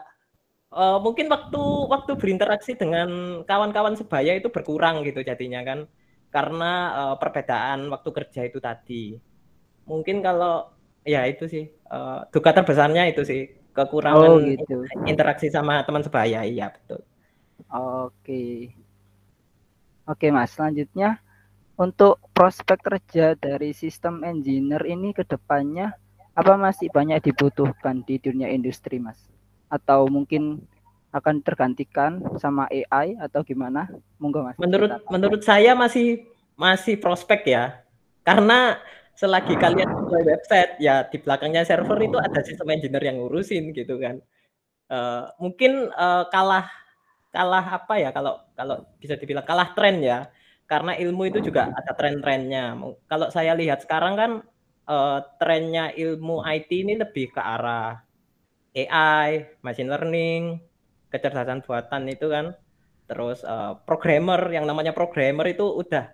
[0.72, 5.84] uh, mungkin waktu waktu berinteraksi dengan kawan-kawan sebaya itu berkurang gitu jadinya kan
[6.32, 9.20] karena uh, perbedaan waktu kerja itu tadi.
[9.84, 10.72] Mungkin kalau
[11.04, 13.42] ya itu sih uh, duka terbesarnya itu sih
[13.74, 14.86] kekurangan oh, gitu.
[15.10, 17.02] interaksi sama teman sebaya iya betul
[17.74, 18.44] oke
[20.08, 21.20] oke mas selanjutnya
[21.78, 25.98] untuk prospek kerja dari sistem engineer ini ke depannya
[26.34, 29.18] apa masih banyak dibutuhkan di dunia industri mas?
[29.70, 30.66] Atau mungkin
[31.14, 33.90] akan tergantikan sama AI atau gimana?
[34.18, 36.26] Monggo mas menurut menurut saya masih
[36.58, 37.82] masih prospek ya.
[38.22, 38.78] Karena
[39.14, 43.98] selagi kalian mulai website ya di belakangnya server itu ada sistem engineer yang ngurusin gitu
[44.02, 44.22] kan.
[44.90, 46.70] Uh, mungkin uh, kalah
[47.34, 48.10] kalah apa ya?
[48.14, 50.30] Kalau kalau bisa dibilang kalah tren ya
[50.74, 52.74] karena ilmu itu juga ada tren-trennya.
[53.06, 54.32] Kalau saya lihat sekarang kan
[54.90, 58.02] uh, trennya ilmu IT ini lebih ke arah
[58.74, 60.58] AI machine learning
[61.14, 62.58] kecerdasan buatan itu kan.
[63.06, 66.10] Terus uh, programmer yang namanya programmer itu udah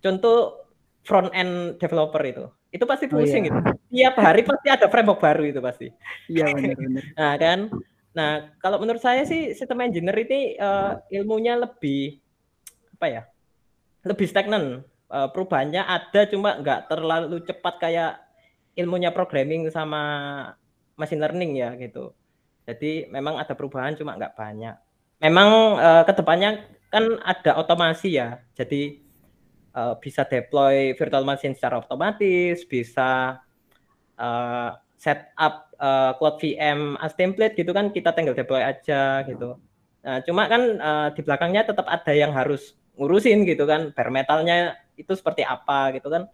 [0.00, 0.64] contoh
[1.04, 2.48] front end developer itu.
[2.72, 3.60] Itu pasti pusing oh, iya.
[3.60, 3.60] itu
[3.92, 5.92] tiap hari pasti ada framework baru itu pasti.
[6.32, 7.04] Iya benar-benar.
[7.20, 7.58] Nah kan?
[8.16, 12.16] Nah kalau menurut saya sih sistem engineer ini uh, ilmunya lebih
[12.96, 13.22] apa ya
[14.06, 14.86] lebih stagnan.
[15.12, 18.12] Uh, perubahannya ada cuma nggak terlalu cepat kayak
[18.72, 20.00] ilmunya programming sama
[20.96, 22.16] machine learning ya gitu.
[22.64, 24.74] Jadi memang ada perubahan cuma nggak banyak.
[25.20, 28.40] Memang uh, ke depannya kan ada otomasi ya.
[28.56, 29.02] Jadi
[29.76, 33.42] uh, bisa deploy virtual machine secara otomatis, bisa
[34.16, 39.58] uh, setup uh, Cloud VM as template gitu kan kita tinggal deploy aja gitu.
[40.02, 44.76] Nah, cuma kan uh, di belakangnya tetap ada yang harus ngurusin gitu kan, bare metalnya
[44.98, 46.28] itu seperti apa gitu kan.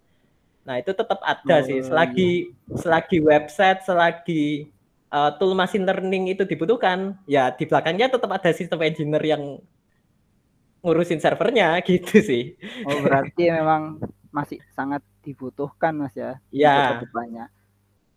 [0.69, 2.77] Nah, itu tetap ada oh, sih selagi iya.
[2.77, 4.69] selagi website, selagi
[5.09, 9.43] uh, tool machine learning itu dibutuhkan, ya di belakangnya tetap ada sistem engineer yang
[10.85, 12.59] ngurusin servernya gitu sih.
[12.85, 16.37] Oh, berarti memang masih sangat dibutuhkan Mas ya.
[16.53, 17.01] Ya.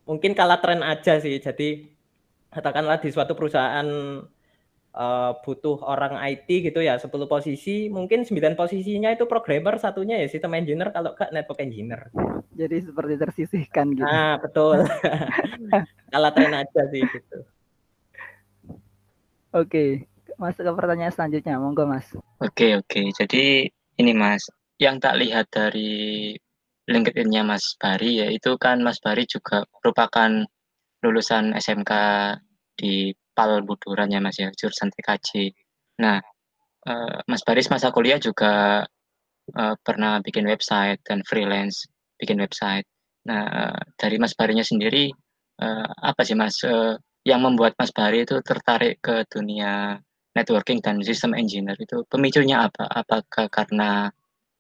[0.04, 1.40] Mungkin kalah tren aja sih.
[1.40, 1.88] Jadi
[2.52, 3.88] katakanlah di suatu perusahaan
[4.96, 7.88] uh, butuh orang IT gitu ya 10 posisi.
[7.88, 12.02] Mungkin 9 posisinya itu programmer satunya ya sistem engineer kalau enggak network engineer.
[12.56, 14.08] Jadi seperti tersisihkan gitu.
[14.08, 14.84] Nah betul.
[16.12, 17.38] Kalah tren aja sih gitu.
[19.52, 20.08] Oke
[20.42, 21.62] masuk ke pertanyaan selanjutnya.
[21.62, 22.08] Monggo mas.
[22.42, 23.02] Oke oke.
[23.14, 24.48] Jadi ini mas
[24.82, 26.34] yang tak lihat dari
[26.90, 30.44] LinkedIn-nya Mas Bari ya itu kan Mas Bari juga merupakan
[31.06, 31.92] lulusan SMK
[32.76, 35.52] di Buduran ya Mas ya, jurusan TKJ.
[36.04, 36.20] Nah,
[36.88, 38.86] uh, Mas Baris masa kuliah juga
[39.58, 41.88] uh, pernah bikin website dan freelance
[42.22, 42.86] bikin website.
[43.28, 45.10] Nah, uh, dari Mas Barinya sendiri
[45.62, 49.98] uh, apa sih Mas uh, yang membuat Mas Bari itu tertarik ke dunia
[50.32, 52.88] networking dan sistem engineer itu pemicunya apa?
[52.88, 54.10] Apakah karena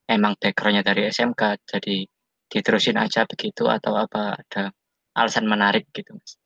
[0.09, 2.05] emang backgroundnya dari SMK jadi
[2.51, 4.75] diterusin aja begitu atau apa ada
[5.15, 6.40] alasan menarik gitu Mas?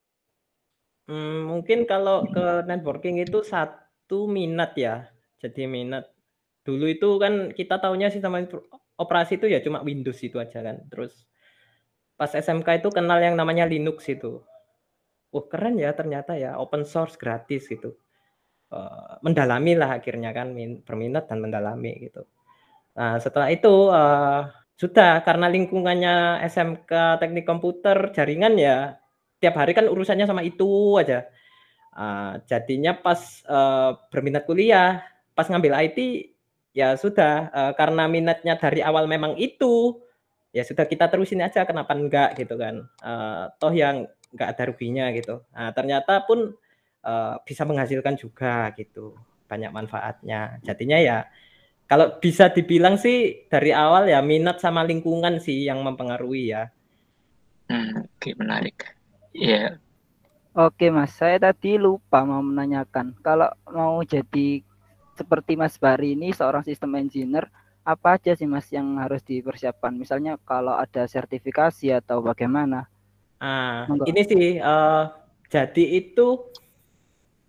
[1.06, 5.06] Hmm, mungkin kalau ke networking itu satu minat ya.
[5.38, 6.10] Jadi minat.
[6.66, 8.42] Dulu itu kan kita tahunya sistem
[8.98, 10.82] operasi itu ya cuma Windows itu aja kan.
[10.90, 11.14] Terus
[12.18, 14.42] pas SMK itu kenal yang namanya Linux itu.
[15.30, 17.94] Oh keren ya ternyata ya open source gratis gitu.
[18.74, 22.26] Uh, mendalami lah akhirnya kan berminat dan mendalami gitu.
[22.98, 28.98] Nah setelah itu uh, sudah karena lingkungannya SMK Teknik Komputer jaringan ya
[29.46, 31.30] tiap hari kan urusannya sama itu aja.
[31.94, 35.06] Uh, jadinya pas uh, berminat kuliah,
[35.38, 36.00] pas ngambil IT
[36.74, 40.02] ya sudah uh, karena minatnya dari awal memang itu,
[40.50, 42.90] ya sudah kita terusin aja kenapa enggak gitu kan.
[43.06, 45.46] Uh, toh yang enggak ada ruginya gitu.
[45.54, 46.58] Nah, ternyata pun
[47.06, 49.14] uh, bisa menghasilkan juga gitu.
[49.46, 50.58] Banyak manfaatnya.
[50.66, 51.18] Jadinya ya
[51.86, 56.66] kalau bisa dibilang sih dari awal ya minat sama lingkungan sih yang mempengaruhi ya.
[57.70, 59.05] Hmm, oke menarik.
[59.36, 59.84] Iya.
[60.56, 64.64] Oke Mas, saya tadi lupa mau menanyakan kalau mau jadi
[65.20, 67.52] seperti Mas Bari ini seorang sistem engineer,
[67.84, 69.92] apa aja sih Mas yang harus dipersiapkan?
[69.92, 72.88] Misalnya kalau ada sertifikasi atau bagaimana?
[73.44, 75.12] Ah, ini sih uh,
[75.52, 76.56] jadi itu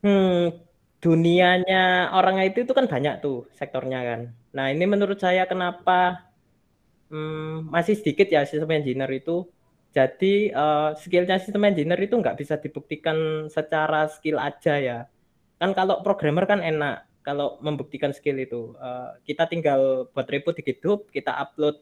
[0.03, 0.67] hmm,
[0.99, 4.21] dunianya orang IT itu kan banyak tuh sektornya kan.
[4.51, 6.27] Nah, ini menurut saya kenapa
[7.15, 9.47] hmm, masih sedikit ya sistem engineer itu
[9.97, 14.99] jadi uh, skillnya sistem engineer itu nggak bisa dibuktikan secara skill aja ya.
[15.57, 18.77] Kan kalau programmer kan enak kalau membuktikan skill itu.
[18.77, 21.81] Uh, kita tinggal buat repo di GitHub, kita upload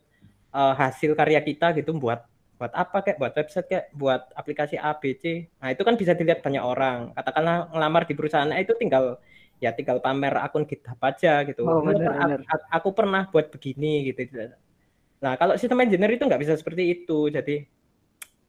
[0.54, 2.22] uh, hasil karya kita gitu buat
[2.54, 5.50] buat apa kayak buat website kayak buat aplikasi A B C.
[5.58, 7.10] Nah, itu kan bisa dilihat banyak orang.
[7.18, 9.18] Katakanlah ngelamar di perusahaan itu tinggal
[9.58, 11.66] ya tinggal pamer akun GitHub aja gitu.
[11.66, 12.40] Oh, bener, bener.
[12.46, 14.22] Aku, aku pernah buat begini gitu.
[15.18, 17.26] Nah, kalau sistem engineer itu nggak bisa seperti itu.
[17.26, 17.66] Jadi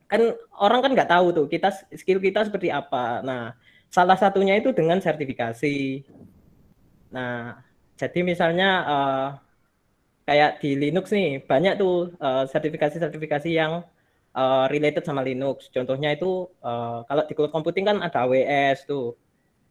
[0.06, 0.22] kan
[0.62, 3.26] orang kan nggak tahu tuh kita skill kita seperti apa.
[3.26, 3.58] Nah,
[3.89, 6.06] salah satunya itu dengan sertifikasi.
[7.13, 7.58] Nah,
[7.96, 9.28] jadi misalnya uh,
[10.26, 13.86] kayak di Linux nih banyak tuh uh, sertifikasi-sertifikasi yang
[14.36, 15.72] uh, related sama Linux.
[15.72, 19.15] Contohnya itu uh, kalau di cloud computing kan ada AWS tuh.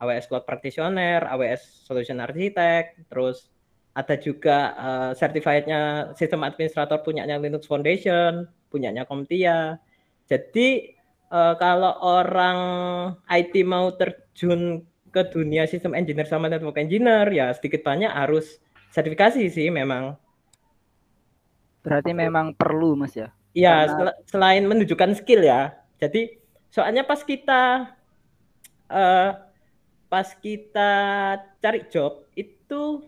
[0.03, 3.49] AWS Cloud Practitioner, AWS Solution Architect, terus
[3.95, 9.79] ada juga uh, certified-nya sistem administrator punyanya Linux Foundation, punyanya CompTIA.
[10.25, 10.97] Jadi
[11.29, 12.59] uh, kalau orang
[13.29, 14.85] IT mau terjun
[15.15, 18.59] ke dunia sistem engineer sama network engineer ya sedikit banyak harus
[18.91, 20.19] sertifikasi sih memang.
[21.85, 23.31] Berarti memang perlu Mas ya?
[23.55, 23.93] Iya, Karena...
[23.95, 25.77] sel selain menunjukkan skill ya.
[26.03, 26.35] Jadi
[26.73, 27.95] soalnya pas kita
[28.91, 29.31] uh,
[30.11, 30.93] pas kita
[31.63, 33.07] cari job itu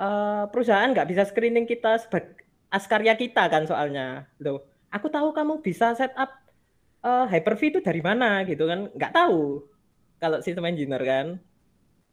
[0.00, 4.64] uh, perusahaan nggak bisa screening kita sebagai askarya kita kan soalnya loh
[4.96, 6.32] aku tahu kamu bisa setup
[7.04, 9.68] uh, Hyper-V itu dari mana gitu kan nggak tahu
[10.16, 11.26] kalau sistem engineer kan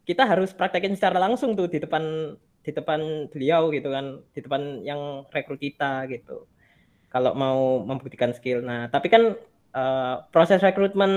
[0.04, 4.84] kita harus praktekin secara langsung tuh di depan di depan beliau gitu kan, di depan
[4.88, 6.48] yang rekrut kita gitu.
[7.12, 8.64] Kalau mau membuktikan skill.
[8.64, 9.36] Nah, tapi kan
[9.76, 11.12] uh, proses rekrutmen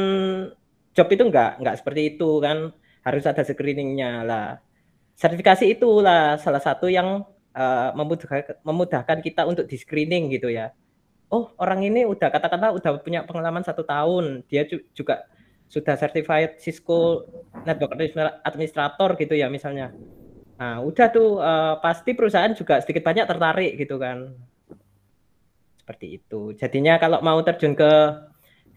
[0.93, 2.75] job itu enggak enggak seperti itu kan.
[3.07, 4.59] Harus ada screeningnya lah.
[5.15, 7.23] Sertifikasi itulah salah satu yang
[7.55, 10.75] uh, memudahkan, memudahkan kita untuk di screening gitu ya.
[11.27, 14.63] Oh orang ini udah katakanlah udah punya pengalaman satu tahun, dia
[14.95, 15.27] juga
[15.67, 17.27] sudah certified Cisco
[17.67, 17.99] Network
[18.47, 19.91] Administrator gitu ya misalnya.
[20.57, 24.33] Nah, udah tuh uh, pasti perusahaan juga sedikit banyak tertarik gitu kan.
[25.83, 26.55] Seperti itu.
[26.57, 27.93] Jadinya kalau mau terjun ke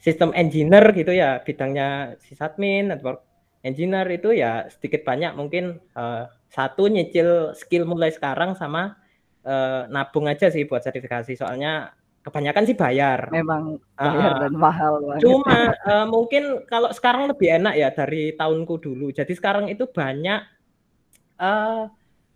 [0.01, 3.23] sistem engineer gitu ya, bidangnya sysadmin, network
[3.63, 8.95] engineer itu ya sedikit banyak mungkin uh, satu nyicil skill mulai sekarang sama
[9.45, 11.37] uh, nabung aja sih buat sertifikasi.
[11.37, 13.31] Soalnya kebanyakan sih bayar.
[13.31, 15.21] Memang bayar uh, dan mahal banget.
[15.23, 19.09] Cuma uh, mungkin kalau sekarang lebih enak ya dari tahunku dulu.
[19.15, 20.41] Jadi sekarang itu banyak
[21.39, 21.87] uh,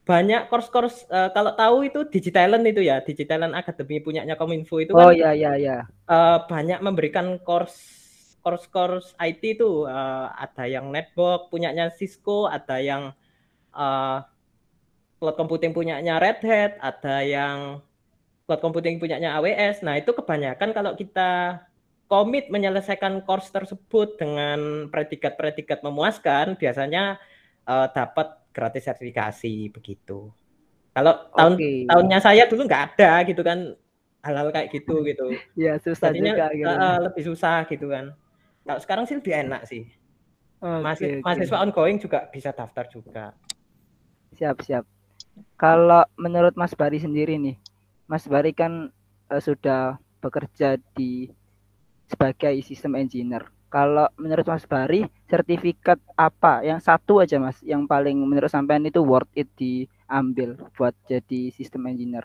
[0.03, 5.07] banyak course-course uh, kalau tahu itu Digitalent itu ya, Digitalent Academy punyanya Kominfo itu kan.
[5.07, 5.77] Oh iya iya iya.
[6.07, 8.03] Uh, banyak memberikan course
[8.43, 13.15] course-course IT itu uh, ada yang network punyanya Cisco, ada yang
[13.71, 14.19] uh,
[15.23, 17.79] cloud computing punyanya Red Hat, ada yang
[18.53, 19.81] cloud computing punyanya AWS.
[19.81, 21.65] Nah, itu kebanyakan kalau kita
[22.05, 27.17] komit menyelesaikan course tersebut dengan predikat-predikat memuaskan, biasanya
[27.65, 30.29] uh, dapat gratis sertifikasi begitu.
[30.93, 31.89] Kalau tahun okay.
[31.89, 33.73] tahunnya saya dulu nggak ada gitu kan
[34.21, 35.33] hal-hal kayak gitu gitu.
[35.57, 36.69] ya susah Jadinya, juga gitu.
[36.69, 38.13] Uh, lebih susah gitu kan.
[38.61, 39.89] Kalau sekarang sih lebih enak sih.
[40.61, 41.25] Okay, Masih okay.
[41.25, 43.33] mahasiswa ongoing juga bisa daftar juga.
[44.37, 44.85] Siap siap.
[45.57, 47.57] Kalau menurut Mas Bari sendiri nih,
[48.13, 48.93] Mas Bari kan
[49.33, 51.33] uh, sudah bekerja di
[52.05, 53.49] sebagai sistem engineer.
[53.73, 59.01] Kalau menurut Mas Bari, sertifikat apa yang satu aja Mas yang paling menurut sampean itu
[59.01, 62.21] worth it diambil buat jadi sistem engineer?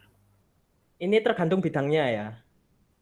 [1.01, 2.27] Ini tergantung bidangnya ya.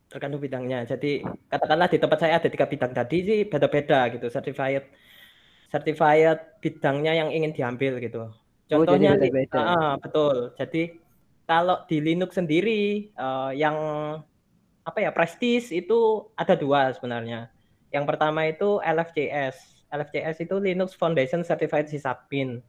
[0.06, 0.86] Tergantung bidangnya.
[0.86, 4.30] Jadi katakanlah di tempat saya ada tiga bidang tadi sih beda-beda gitu.
[4.30, 4.86] Certified
[5.74, 8.30] certified bidangnya yang ingin diambil gitu.
[8.30, 9.58] Oh, Contohnya oh, beda -beda.
[9.58, 10.36] Uh, betul.
[10.54, 10.82] Jadi
[11.46, 13.76] kalau di Linux sendiri uh, yang
[14.86, 17.50] apa ya prestis itu ada dua sebenarnya
[17.94, 19.86] yang pertama itu LFCS.
[19.88, 22.60] LFCS itu Linux Foundation Certified Sysadmin.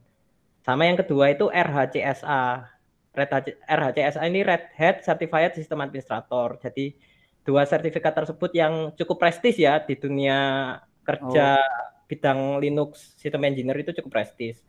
[0.62, 2.64] Sama yang kedua itu RHCSA.
[3.12, 3.30] Red
[3.66, 6.56] RHCSA ini Red Hat Certified System Administrator.
[6.62, 6.94] Jadi
[7.42, 12.06] dua sertifikat tersebut yang cukup prestis ya di dunia kerja oh.
[12.06, 14.62] bidang Linux System Engineer itu cukup prestis.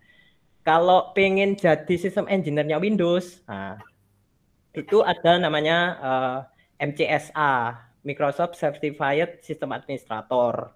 [0.66, 3.80] Kalau pengen jadi sistem engineer-nya Windows, nah,
[4.82, 6.40] itu ada namanya uh,
[6.80, 7.76] eh, MCSA
[8.08, 10.72] Microsoft Certified System Administrator.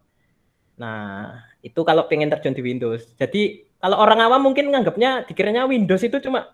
[0.78, 3.16] Nah, itu kalau pengen terjun di Windows.
[3.16, 6.52] Jadi kalau orang awam mungkin nganggapnya dikiranya Windows itu cuma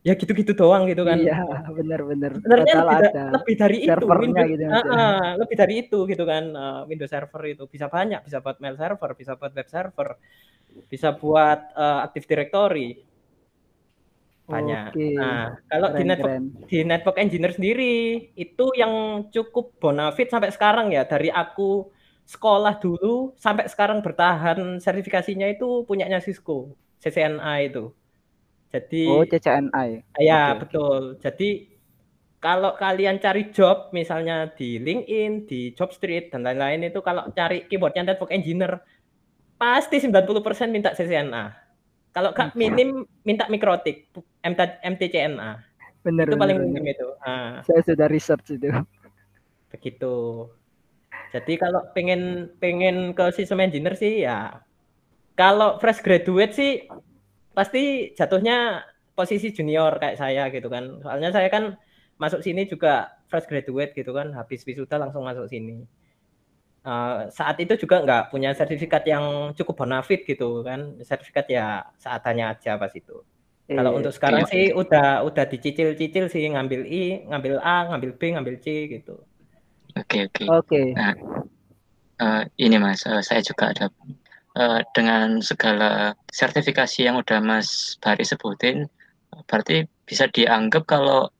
[0.00, 1.20] ya gitu-gitu doang gitu kan.
[1.20, 2.40] Iya, benar-benar.
[2.40, 4.06] Sebenarnya lebih, ada lebih dari itu.
[4.06, 4.64] Windows, gitu.
[4.64, 6.44] Uh, uh, lebih dari itu gitu kan.
[6.52, 10.08] Uh, Windows Server itu bisa banyak, bisa buat mail server, bisa buat web server,
[10.88, 13.09] bisa buat uh, Active Directory
[14.50, 14.84] banyak.
[14.92, 15.14] Okay.
[15.14, 16.44] Nah, kalau keren, di network keren.
[16.66, 17.94] di network engineer sendiri
[18.34, 18.92] itu yang
[19.30, 21.88] cukup bonafit sampai sekarang ya dari aku
[22.26, 27.94] sekolah dulu sampai sekarang bertahan sertifikasinya itu punyanya Cisco, CCNA itu.
[28.70, 29.82] Jadi Oh, CCNA.
[30.22, 31.18] Ya, okay, betul.
[31.18, 31.50] Jadi
[32.40, 38.14] kalau kalian cari job misalnya di LinkedIn, di Jobstreet dan lain-lain itu kalau cari keywordnya
[38.14, 38.80] network engineer
[39.60, 41.52] pasti 90% minta CCNA.
[42.10, 44.10] Kalau kak minim minta mikrotik
[44.42, 45.50] MTCNA.
[46.00, 46.24] Benar.
[46.28, 47.08] Itu bener, paling minim itu.
[47.20, 47.60] Nah.
[47.64, 48.72] Saya sudah research itu.
[49.72, 50.14] Begitu.
[51.30, 54.58] Jadi kalau pengen pengen ke sistem engineer sih ya
[55.38, 56.90] kalau fresh graduate sih
[57.54, 58.82] pasti jatuhnya
[59.14, 60.98] posisi junior kayak saya gitu kan.
[61.04, 61.78] Soalnya saya kan
[62.18, 65.86] masuk sini juga fresh graduate gitu kan, habis wisuda langsung masuk sini
[66.84, 71.66] uh, saat itu juga nggak punya sertifikat yang cukup bonafit gitu kan sertifikat ya
[72.00, 73.20] seadanya aja pas itu
[73.76, 74.50] kalau untuk sekarang iya.
[74.50, 79.22] sih udah udah dicicil-cicil sih ngambil I ngambil A ngambil B ngambil C gitu
[79.94, 80.46] oke okay, oke okay.
[80.46, 80.86] oke okay.
[80.98, 81.14] nah,
[82.22, 83.86] uh, ini mas uh, saya juga ada
[84.58, 88.90] uh, dengan segala sertifikasi yang udah mas Bari sebutin
[89.46, 91.30] berarti bisa dianggap kalau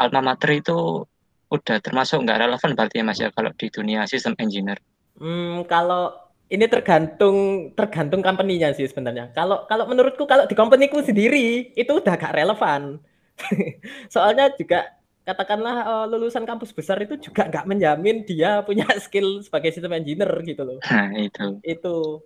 [0.00, 1.04] alma mater itu
[1.48, 4.80] udah termasuk nggak relevan berarti ya mas ya kalau di dunia sistem engineer?
[5.16, 6.12] Hmm, kalau
[6.48, 9.32] ini tergantung tergantung company-nya sih sebenarnya.
[9.36, 12.96] Kalau kalau menurutku kalau di company-ku sendiri itu udah gak relevan.
[14.14, 19.76] Soalnya juga katakanlah uh, lulusan kampus besar itu juga nggak menjamin dia punya skill sebagai
[19.76, 20.80] sistem engineer gitu loh.
[20.88, 21.46] Nah, itu.
[21.60, 22.24] Itu.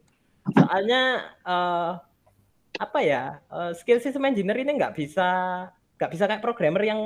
[0.55, 1.99] Soalnya uh,
[2.79, 5.29] apa ya uh, skill system engineer ini nggak bisa
[5.99, 7.01] nggak bisa kayak programmer yang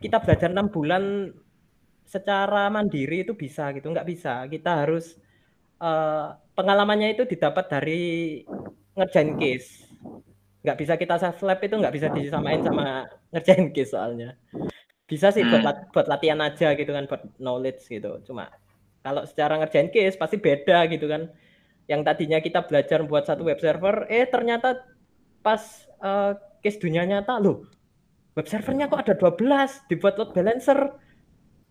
[0.00, 1.34] kita belajar enam bulan
[2.08, 5.18] secara mandiri itu bisa gitu nggak bisa kita harus
[5.80, 8.02] uh, pengalamannya itu didapat dari
[8.94, 9.88] ngerjain case.
[10.60, 14.36] Nggak bisa kita self lab itu nggak bisa disamain sama ngerjain case soalnya.
[15.08, 15.90] Bisa sih buat hmm.
[15.90, 18.20] buat latihan aja gitu kan buat knowledge gitu.
[18.28, 18.52] Cuma
[19.00, 21.32] kalau secara ngerjain case pasti beda gitu kan.
[21.90, 24.78] Yang tadinya kita belajar buat satu web server eh ternyata
[25.42, 25.58] pas
[26.04, 27.66] uh, case dunia nyata loh
[28.36, 30.78] web servernya kok ada 12 dibuat load balancer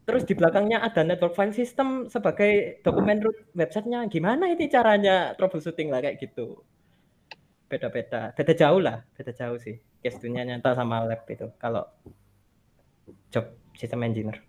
[0.09, 4.09] terus di belakangnya ada network file system sebagai dokumen root websitenya.
[4.09, 6.65] Gimana ini caranya troubleshooting lah kayak gitu?
[7.69, 8.33] Beda-beda.
[8.33, 9.05] Beda jauh lah.
[9.13, 9.77] Beda jauh sih.
[10.01, 11.85] Case dunia nyata sama lab itu kalau
[13.29, 14.41] job sistem engineer.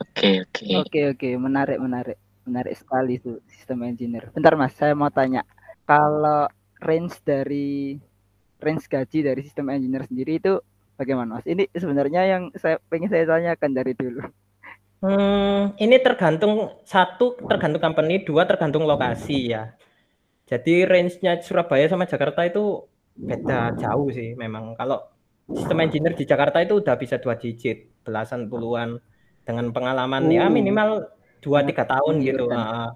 [0.00, 0.64] Oke oke.
[0.80, 1.28] Oke oke.
[1.36, 2.16] Menarik menarik.
[2.48, 4.32] Menarik sekali itu sistem engineer.
[4.32, 4.72] Bentar mas.
[4.72, 5.44] Saya mau tanya.
[5.84, 6.48] Kalau
[6.80, 8.00] range dari
[8.56, 10.56] range gaji dari sistem engineer sendiri itu
[10.96, 11.44] bagaimana mas?
[11.44, 14.24] Ini sebenarnya yang saya pengen saya tanyakan dari dulu
[15.02, 19.74] Hmm, ini tergantung satu tergantung company, dua tergantung lokasi ya.
[20.46, 22.86] Jadi range-nya Surabaya sama Jakarta itu
[23.18, 24.78] beda jauh sih memang.
[24.78, 25.02] Kalau
[25.50, 29.02] sistem engineer di Jakarta itu udah bisa dua digit, belasan puluhan
[29.42, 30.46] dengan pengalaman ya oh.
[30.46, 30.88] ya minimal
[31.42, 32.46] dua tiga tahun iya, gitu.
[32.46, 32.94] Nah,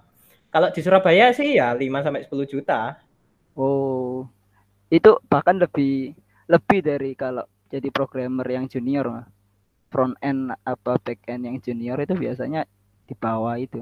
[0.54, 3.02] kalau di Surabaya sih ya 5 sampai 10 juta.
[3.58, 4.24] Oh.
[4.88, 6.14] Itu bahkan lebih
[6.46, 9.26] lebih dari kalau jadi programmer yang junior mah.
[9.96, 12.68] Front end apa back end yang junior itu biasanya
[13.08, 13.80] di bawah itu.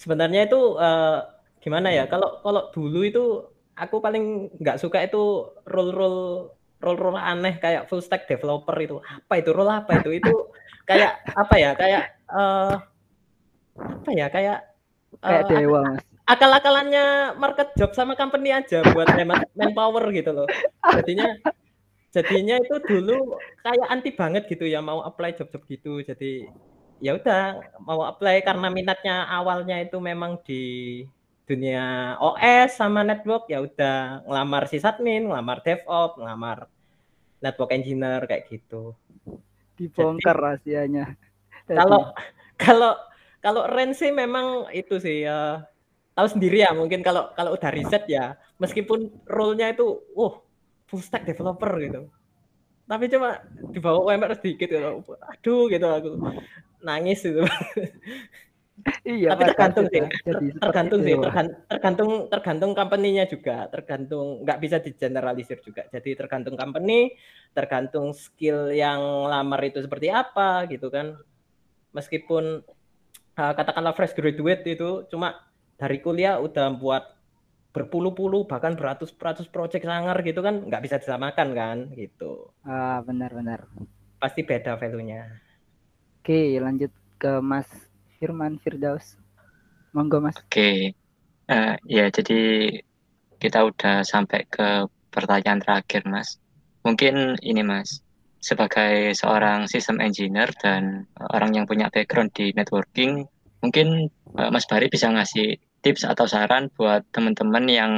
[0.00, 1.20] Sebenarnya itu uh,
[1.60, 3.44] gimana ya kalau kalau dulu itu
[3.76, 6.22] aku paling nggak suka itu role role
[6.80, 9.04] role role aneh kayak full stack developer itu.
[9.04, 9.52] Apa itu?
[9.52, 10.16] Role apa itu?
[10.16, 10.48] Itu
[10.88, 11.70] kayak apa ya?
[11.76, 12.80] Kayak uh,
[13.76, 14.26] apa ya?
[14.32, 14.58] Kayak
[15.20, 16.02] kayak uh, dewa mas.
[16.24, 19.12] akal-akalannya market job sama company aja buat
[19.56, 20.48] manpower gitu loh.
[20.96, 21.36] Jadinya
[22.08, 26.48] jadinya itu dulu kayak anti banget gitu ya mau apply job-job gitu jadi
[26.98, 30.62] ya udah mau apply karena minatnya awalnya itu memang di
[31.48, 36.68] dunia OS sama network ya udah ngelamar sysadmin, ngelamar DevOps, ngelamar
[37.40, 38.92] network engineer kayak gitu.
[39.80, 41.04] Dibongkar Jadi, rahasianya.
[41.64, 42.12] Kalau
[42.60, 42.92] kalau
[43.40, 45.64] kalau Ren sih memang itu sih ya
[46.12, 50.34] tahu sendiri ya mungkin kalau kalau udah riset ya meskipun role-nya itu uh
[50.88, 52.08] full stack developer gitu.
[52.88, 55.04] Tapi cuma dibawa UMR sedikit gitu.
[55.04, 56.10] Aduh gitu aku.
[56.80, 57.44] Nangis itu.
[59.02, 60.02] iya tapi tergantung sih.
[60.56, 61.14] tergantung sih.
[61.68, 63.68] tergantung tergantung company-nya juga.
[63.68, 65.84] Tergantung nggak bisa digeneralisir juga.
[65.92, 67.12] Jadi tergantung company
[67.52, 71.20] tergantung skill yang lamar itu seperti apa gitu kan.
[71.92, 72.64] Meskipun
[73.36, 75.44] uh, katakanlah fresh graduate itu cuma
[75.76, 77.17] dari kuliah udah buat
[77.68, 83.68] berpuluh-puluh bahkan beratus-beratus project sangar gitu kan nggak bisa disamakan kan gitu ah benar-benar
[84.18, 85.28] pasti beda value-nya
[86.24, 87.66] oke lanjut ke Mas
[88.18, 89.14] Firman Firdaus.
[89.94, 90.34] Monggo Mas.
[90.38, 90.46] Oke.
[90.50, 90.76] Okay.
[91.48, 92.40] Uh, eh, ya jadi
[93.40, 96.36] kita udah sampai ke pertanyaan terakhir Mas.
[96.82, 98.02] Mungkin ini Mas,
[98.42, 103.24] sebagai seorang sistem engineer dan orang yang punya background di networking,
[103.62, 107.92] mungkin uh, Mas Bari bisa ngasih tips atau saran buat teman-teman yang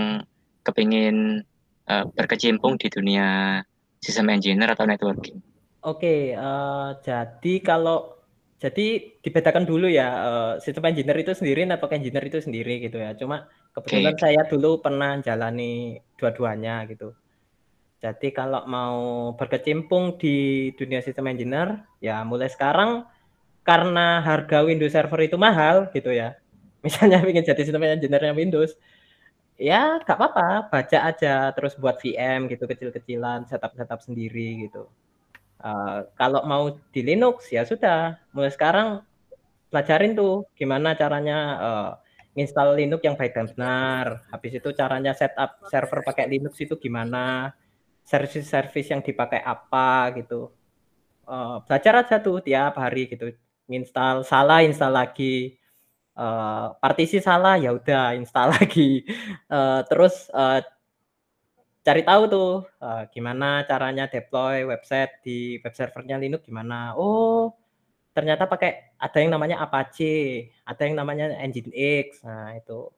[0.65, 1.43] kepingin
[1.89, 3.61] uh, berkecimpung di dunia
[4.01, 5.41] sistem engineer atau networking.
[5.81, 8.21] Oke, uh, jadi kalau
[8.61, 13.17] jadi dibedakan dulu ya uh, sistem engineer itu sendiri network engineer itu sendiri gitu ya.
[13.17, 14.21] Cuma kebetulan okay.
[14.21, 17.17] saya dulu pernah jalani dua-duanya gitu.
[18.01, 23.05] Jadi kalau mau berkecimpung di dunia sistem engineer ya mulai sekarang
[23.65, 26.40] karena harga Windows Server itu mahal gitu ya.
[26.81, 28.77] Misalnya ingin jadi sistem engineer Windows,
[29.61, 34.89] ya nggak apa-apa, baca aja terus buat VM gitu kecil-kecilan, setup-setup sendiri gitu.
[35.61, 39.05] Uh, kalau mau di Linux ya sudah, mulai sekarang
[39.69, 41.91] pelajarin tuh gimana caranya uh,
[42.35, 44.25] install Linux yang baik dan benar.
[44.33, 47.53] Habis itu caranya setup server pakai Linux itu gimana,
[48.09, 50.49] service-service yang dipakai apa gitu.
[51.29, 53.31] Uh, belajar aja tuh tiap hari gitu.
[53.71, 55.60] Install salah, install lagi.
[56.21, 59.09] Uh, partisi salah ya udah install lagi.
[59.49, 60.61] Uh, terus uh,
[61.81, 62.53] cari tahu tuh
[62.85, 66.93] uh, gimana caranya deploy website di web servernya Linux gimana.
[66.93, 67.57] Oh,
[68.13, 72.21] ternyata pakai ada yang namanya Apache, ada yang namanya Nginx.
[72.21, 72.93] Nah, itu.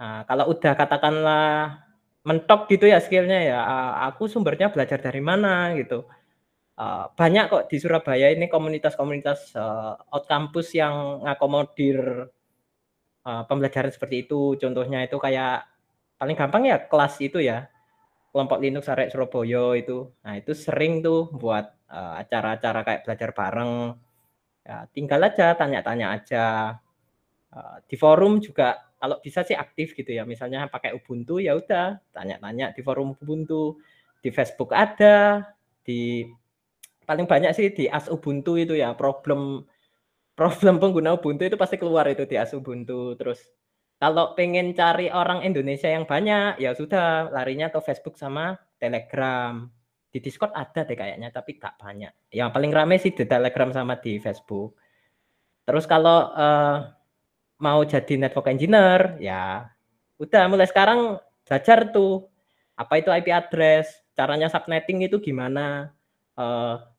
[0.00, 1.84] Nah, kalau udah katakanlah
[2.24, 3.60] mentok gitu ya skillnya ya,
[4.08, 6.08] aku sumbernya belajar dari mana gitu.
[6.72, 12.32] Uh, banyak kok di Surabaya ini komunitas-komunitas uh, out campus yang ngakomodir
[13.28, 14.56] uh, pembelajaran seperti itu.
[14.56, 15.68] Contohnya itu kayak
[16.16, 17.68] paling gampang ya kelas itu ya
[18.32, 20.08] kelompok Linux Arek Surabaya itu.
[20.24, 23.72] Nah, itu sering tuh buat uh, acara-acara kayak belajar bareng.
[24.64, 26.44] Ya, tinggal aja tanya-tanya aja.
[27.52, 30.24] Uh, di forum juga kalau bisa sih aktif gitu ya.
[30.24, 33.76] Misalnya pakai Ubuntu ya udah tanya-tanya di forum Ubuntu.
[34.22, 35.44] Di Facebook ada,
[35.82, 36.24] di
[37.08, 39.66] paling banyak sih di As Ubuntu itu ya problem
[40.38, 43.42] problem pengguna Ubuntu itu pasti keluar itu di As Ubuntu terus
[44.02, 49.70] kalau pengen cari orang Indonesia yang banyak, ya sudah larinya ke Facebook sama Telegram.
[50.10, 52.10] Di Discord ada deh kayaknya, tapi gak banyak.
[52.34, 54.74] Yang paling rame sih di Telegram sama di Facebook.
[55.62, 56.90] Terus kalau uh,
[57.62, 59.70] mau jadi network engineer, ya
[60.18, 62.26] udah mulai sekarang belajar tuh
[62.74, 65.94] apa itu IP address, caranya subnetting itu gimana,
[66.34, 66.90] uh,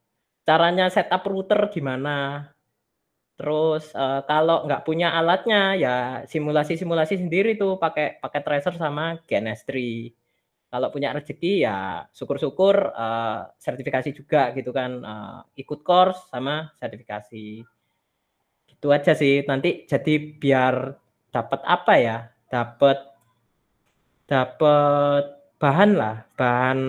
[0.48, 2.54] caranya setup router gimana,
[3.34, 5.96] Terus uh, kalau nggak punya alatnya ya
[6.30, 9.74] simulasi-simulasi sendiri tuh pakai pakai tracer sama GNS3.
[10.70, 17.66] Kalau punya rezeki ya syukur-syukur uh, sertifikasi juga gitu kan uh, ikut course sama sertifikasi.
[18.70, 19.46] Itu aja sih.
[19.50, 20.94] Nanti jadi biar
[21.34, 22.18] dapat apa ya?
[22.54, 22.98] Dapat
[24.30, 25.26] dapat
[25.58, 26.80] bahan lah, bahan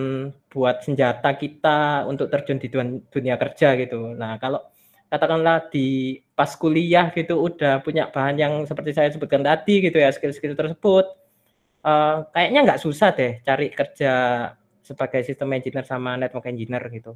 [0.55, 2.71] buat senjata kita untuk terjun di
[3.11, 4.15] dunia kerja gitu.
[4.15, 4.63] Nah, kalau
[5.11, 10.09] katakanlah di pas kuliah gitu udah punya bahan yang seperti saya sebutkan tadi gitu ya
[10.15, 11.05] skill-skill tersebut
[11.85, 14.13] uh, kayaknya nggak susah deh cari kerja
[14.81, 17.13] sebagai sistem engineer sama network engineer gitu.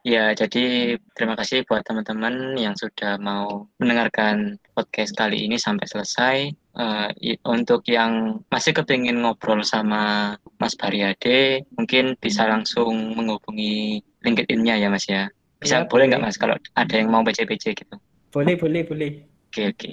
[0.00, 6.36] Ya, jadi terima kasih buat teman-teman yang sudah mau mendengarkan podcast kali ini sampai selesai.
[6.70, 7.12] Uh,
[7.44, 15.04] untuk yang masih kepingin ngobrol sama Mas Bariade, mungkin bisa langsung menghubungi LinkedIn-nya ya Mas
[15.04, 15.28] ya.
[15.60, 17.96] Bisa ya, boleh nggak Mas kalau ada yang mau PC-PC gitu?
[18.32, 19.12] Boleh, boleh, boleh.
[19.52, 19.90] Oke, oke.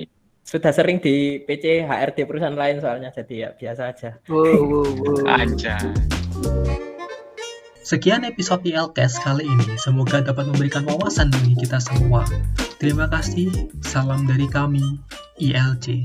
[0.47, 4.09] Sudah sering di PC HRD perusahaan lain soalnya, jadi ya biasa aja.
[4.31, 5.43] Wow, wow, wow.
[5.43, 5.75] Aja.
[7.87, 9.79] Sekian episode ILCast kali ini.
[9.79, 12.27] Semoga dapat memberikan wawasan bagi kita semua.
[12.83, 13.47] Terima kasih.
[13.79, 14.99] Salam dari kami,
[15.39, 16.03] ILC.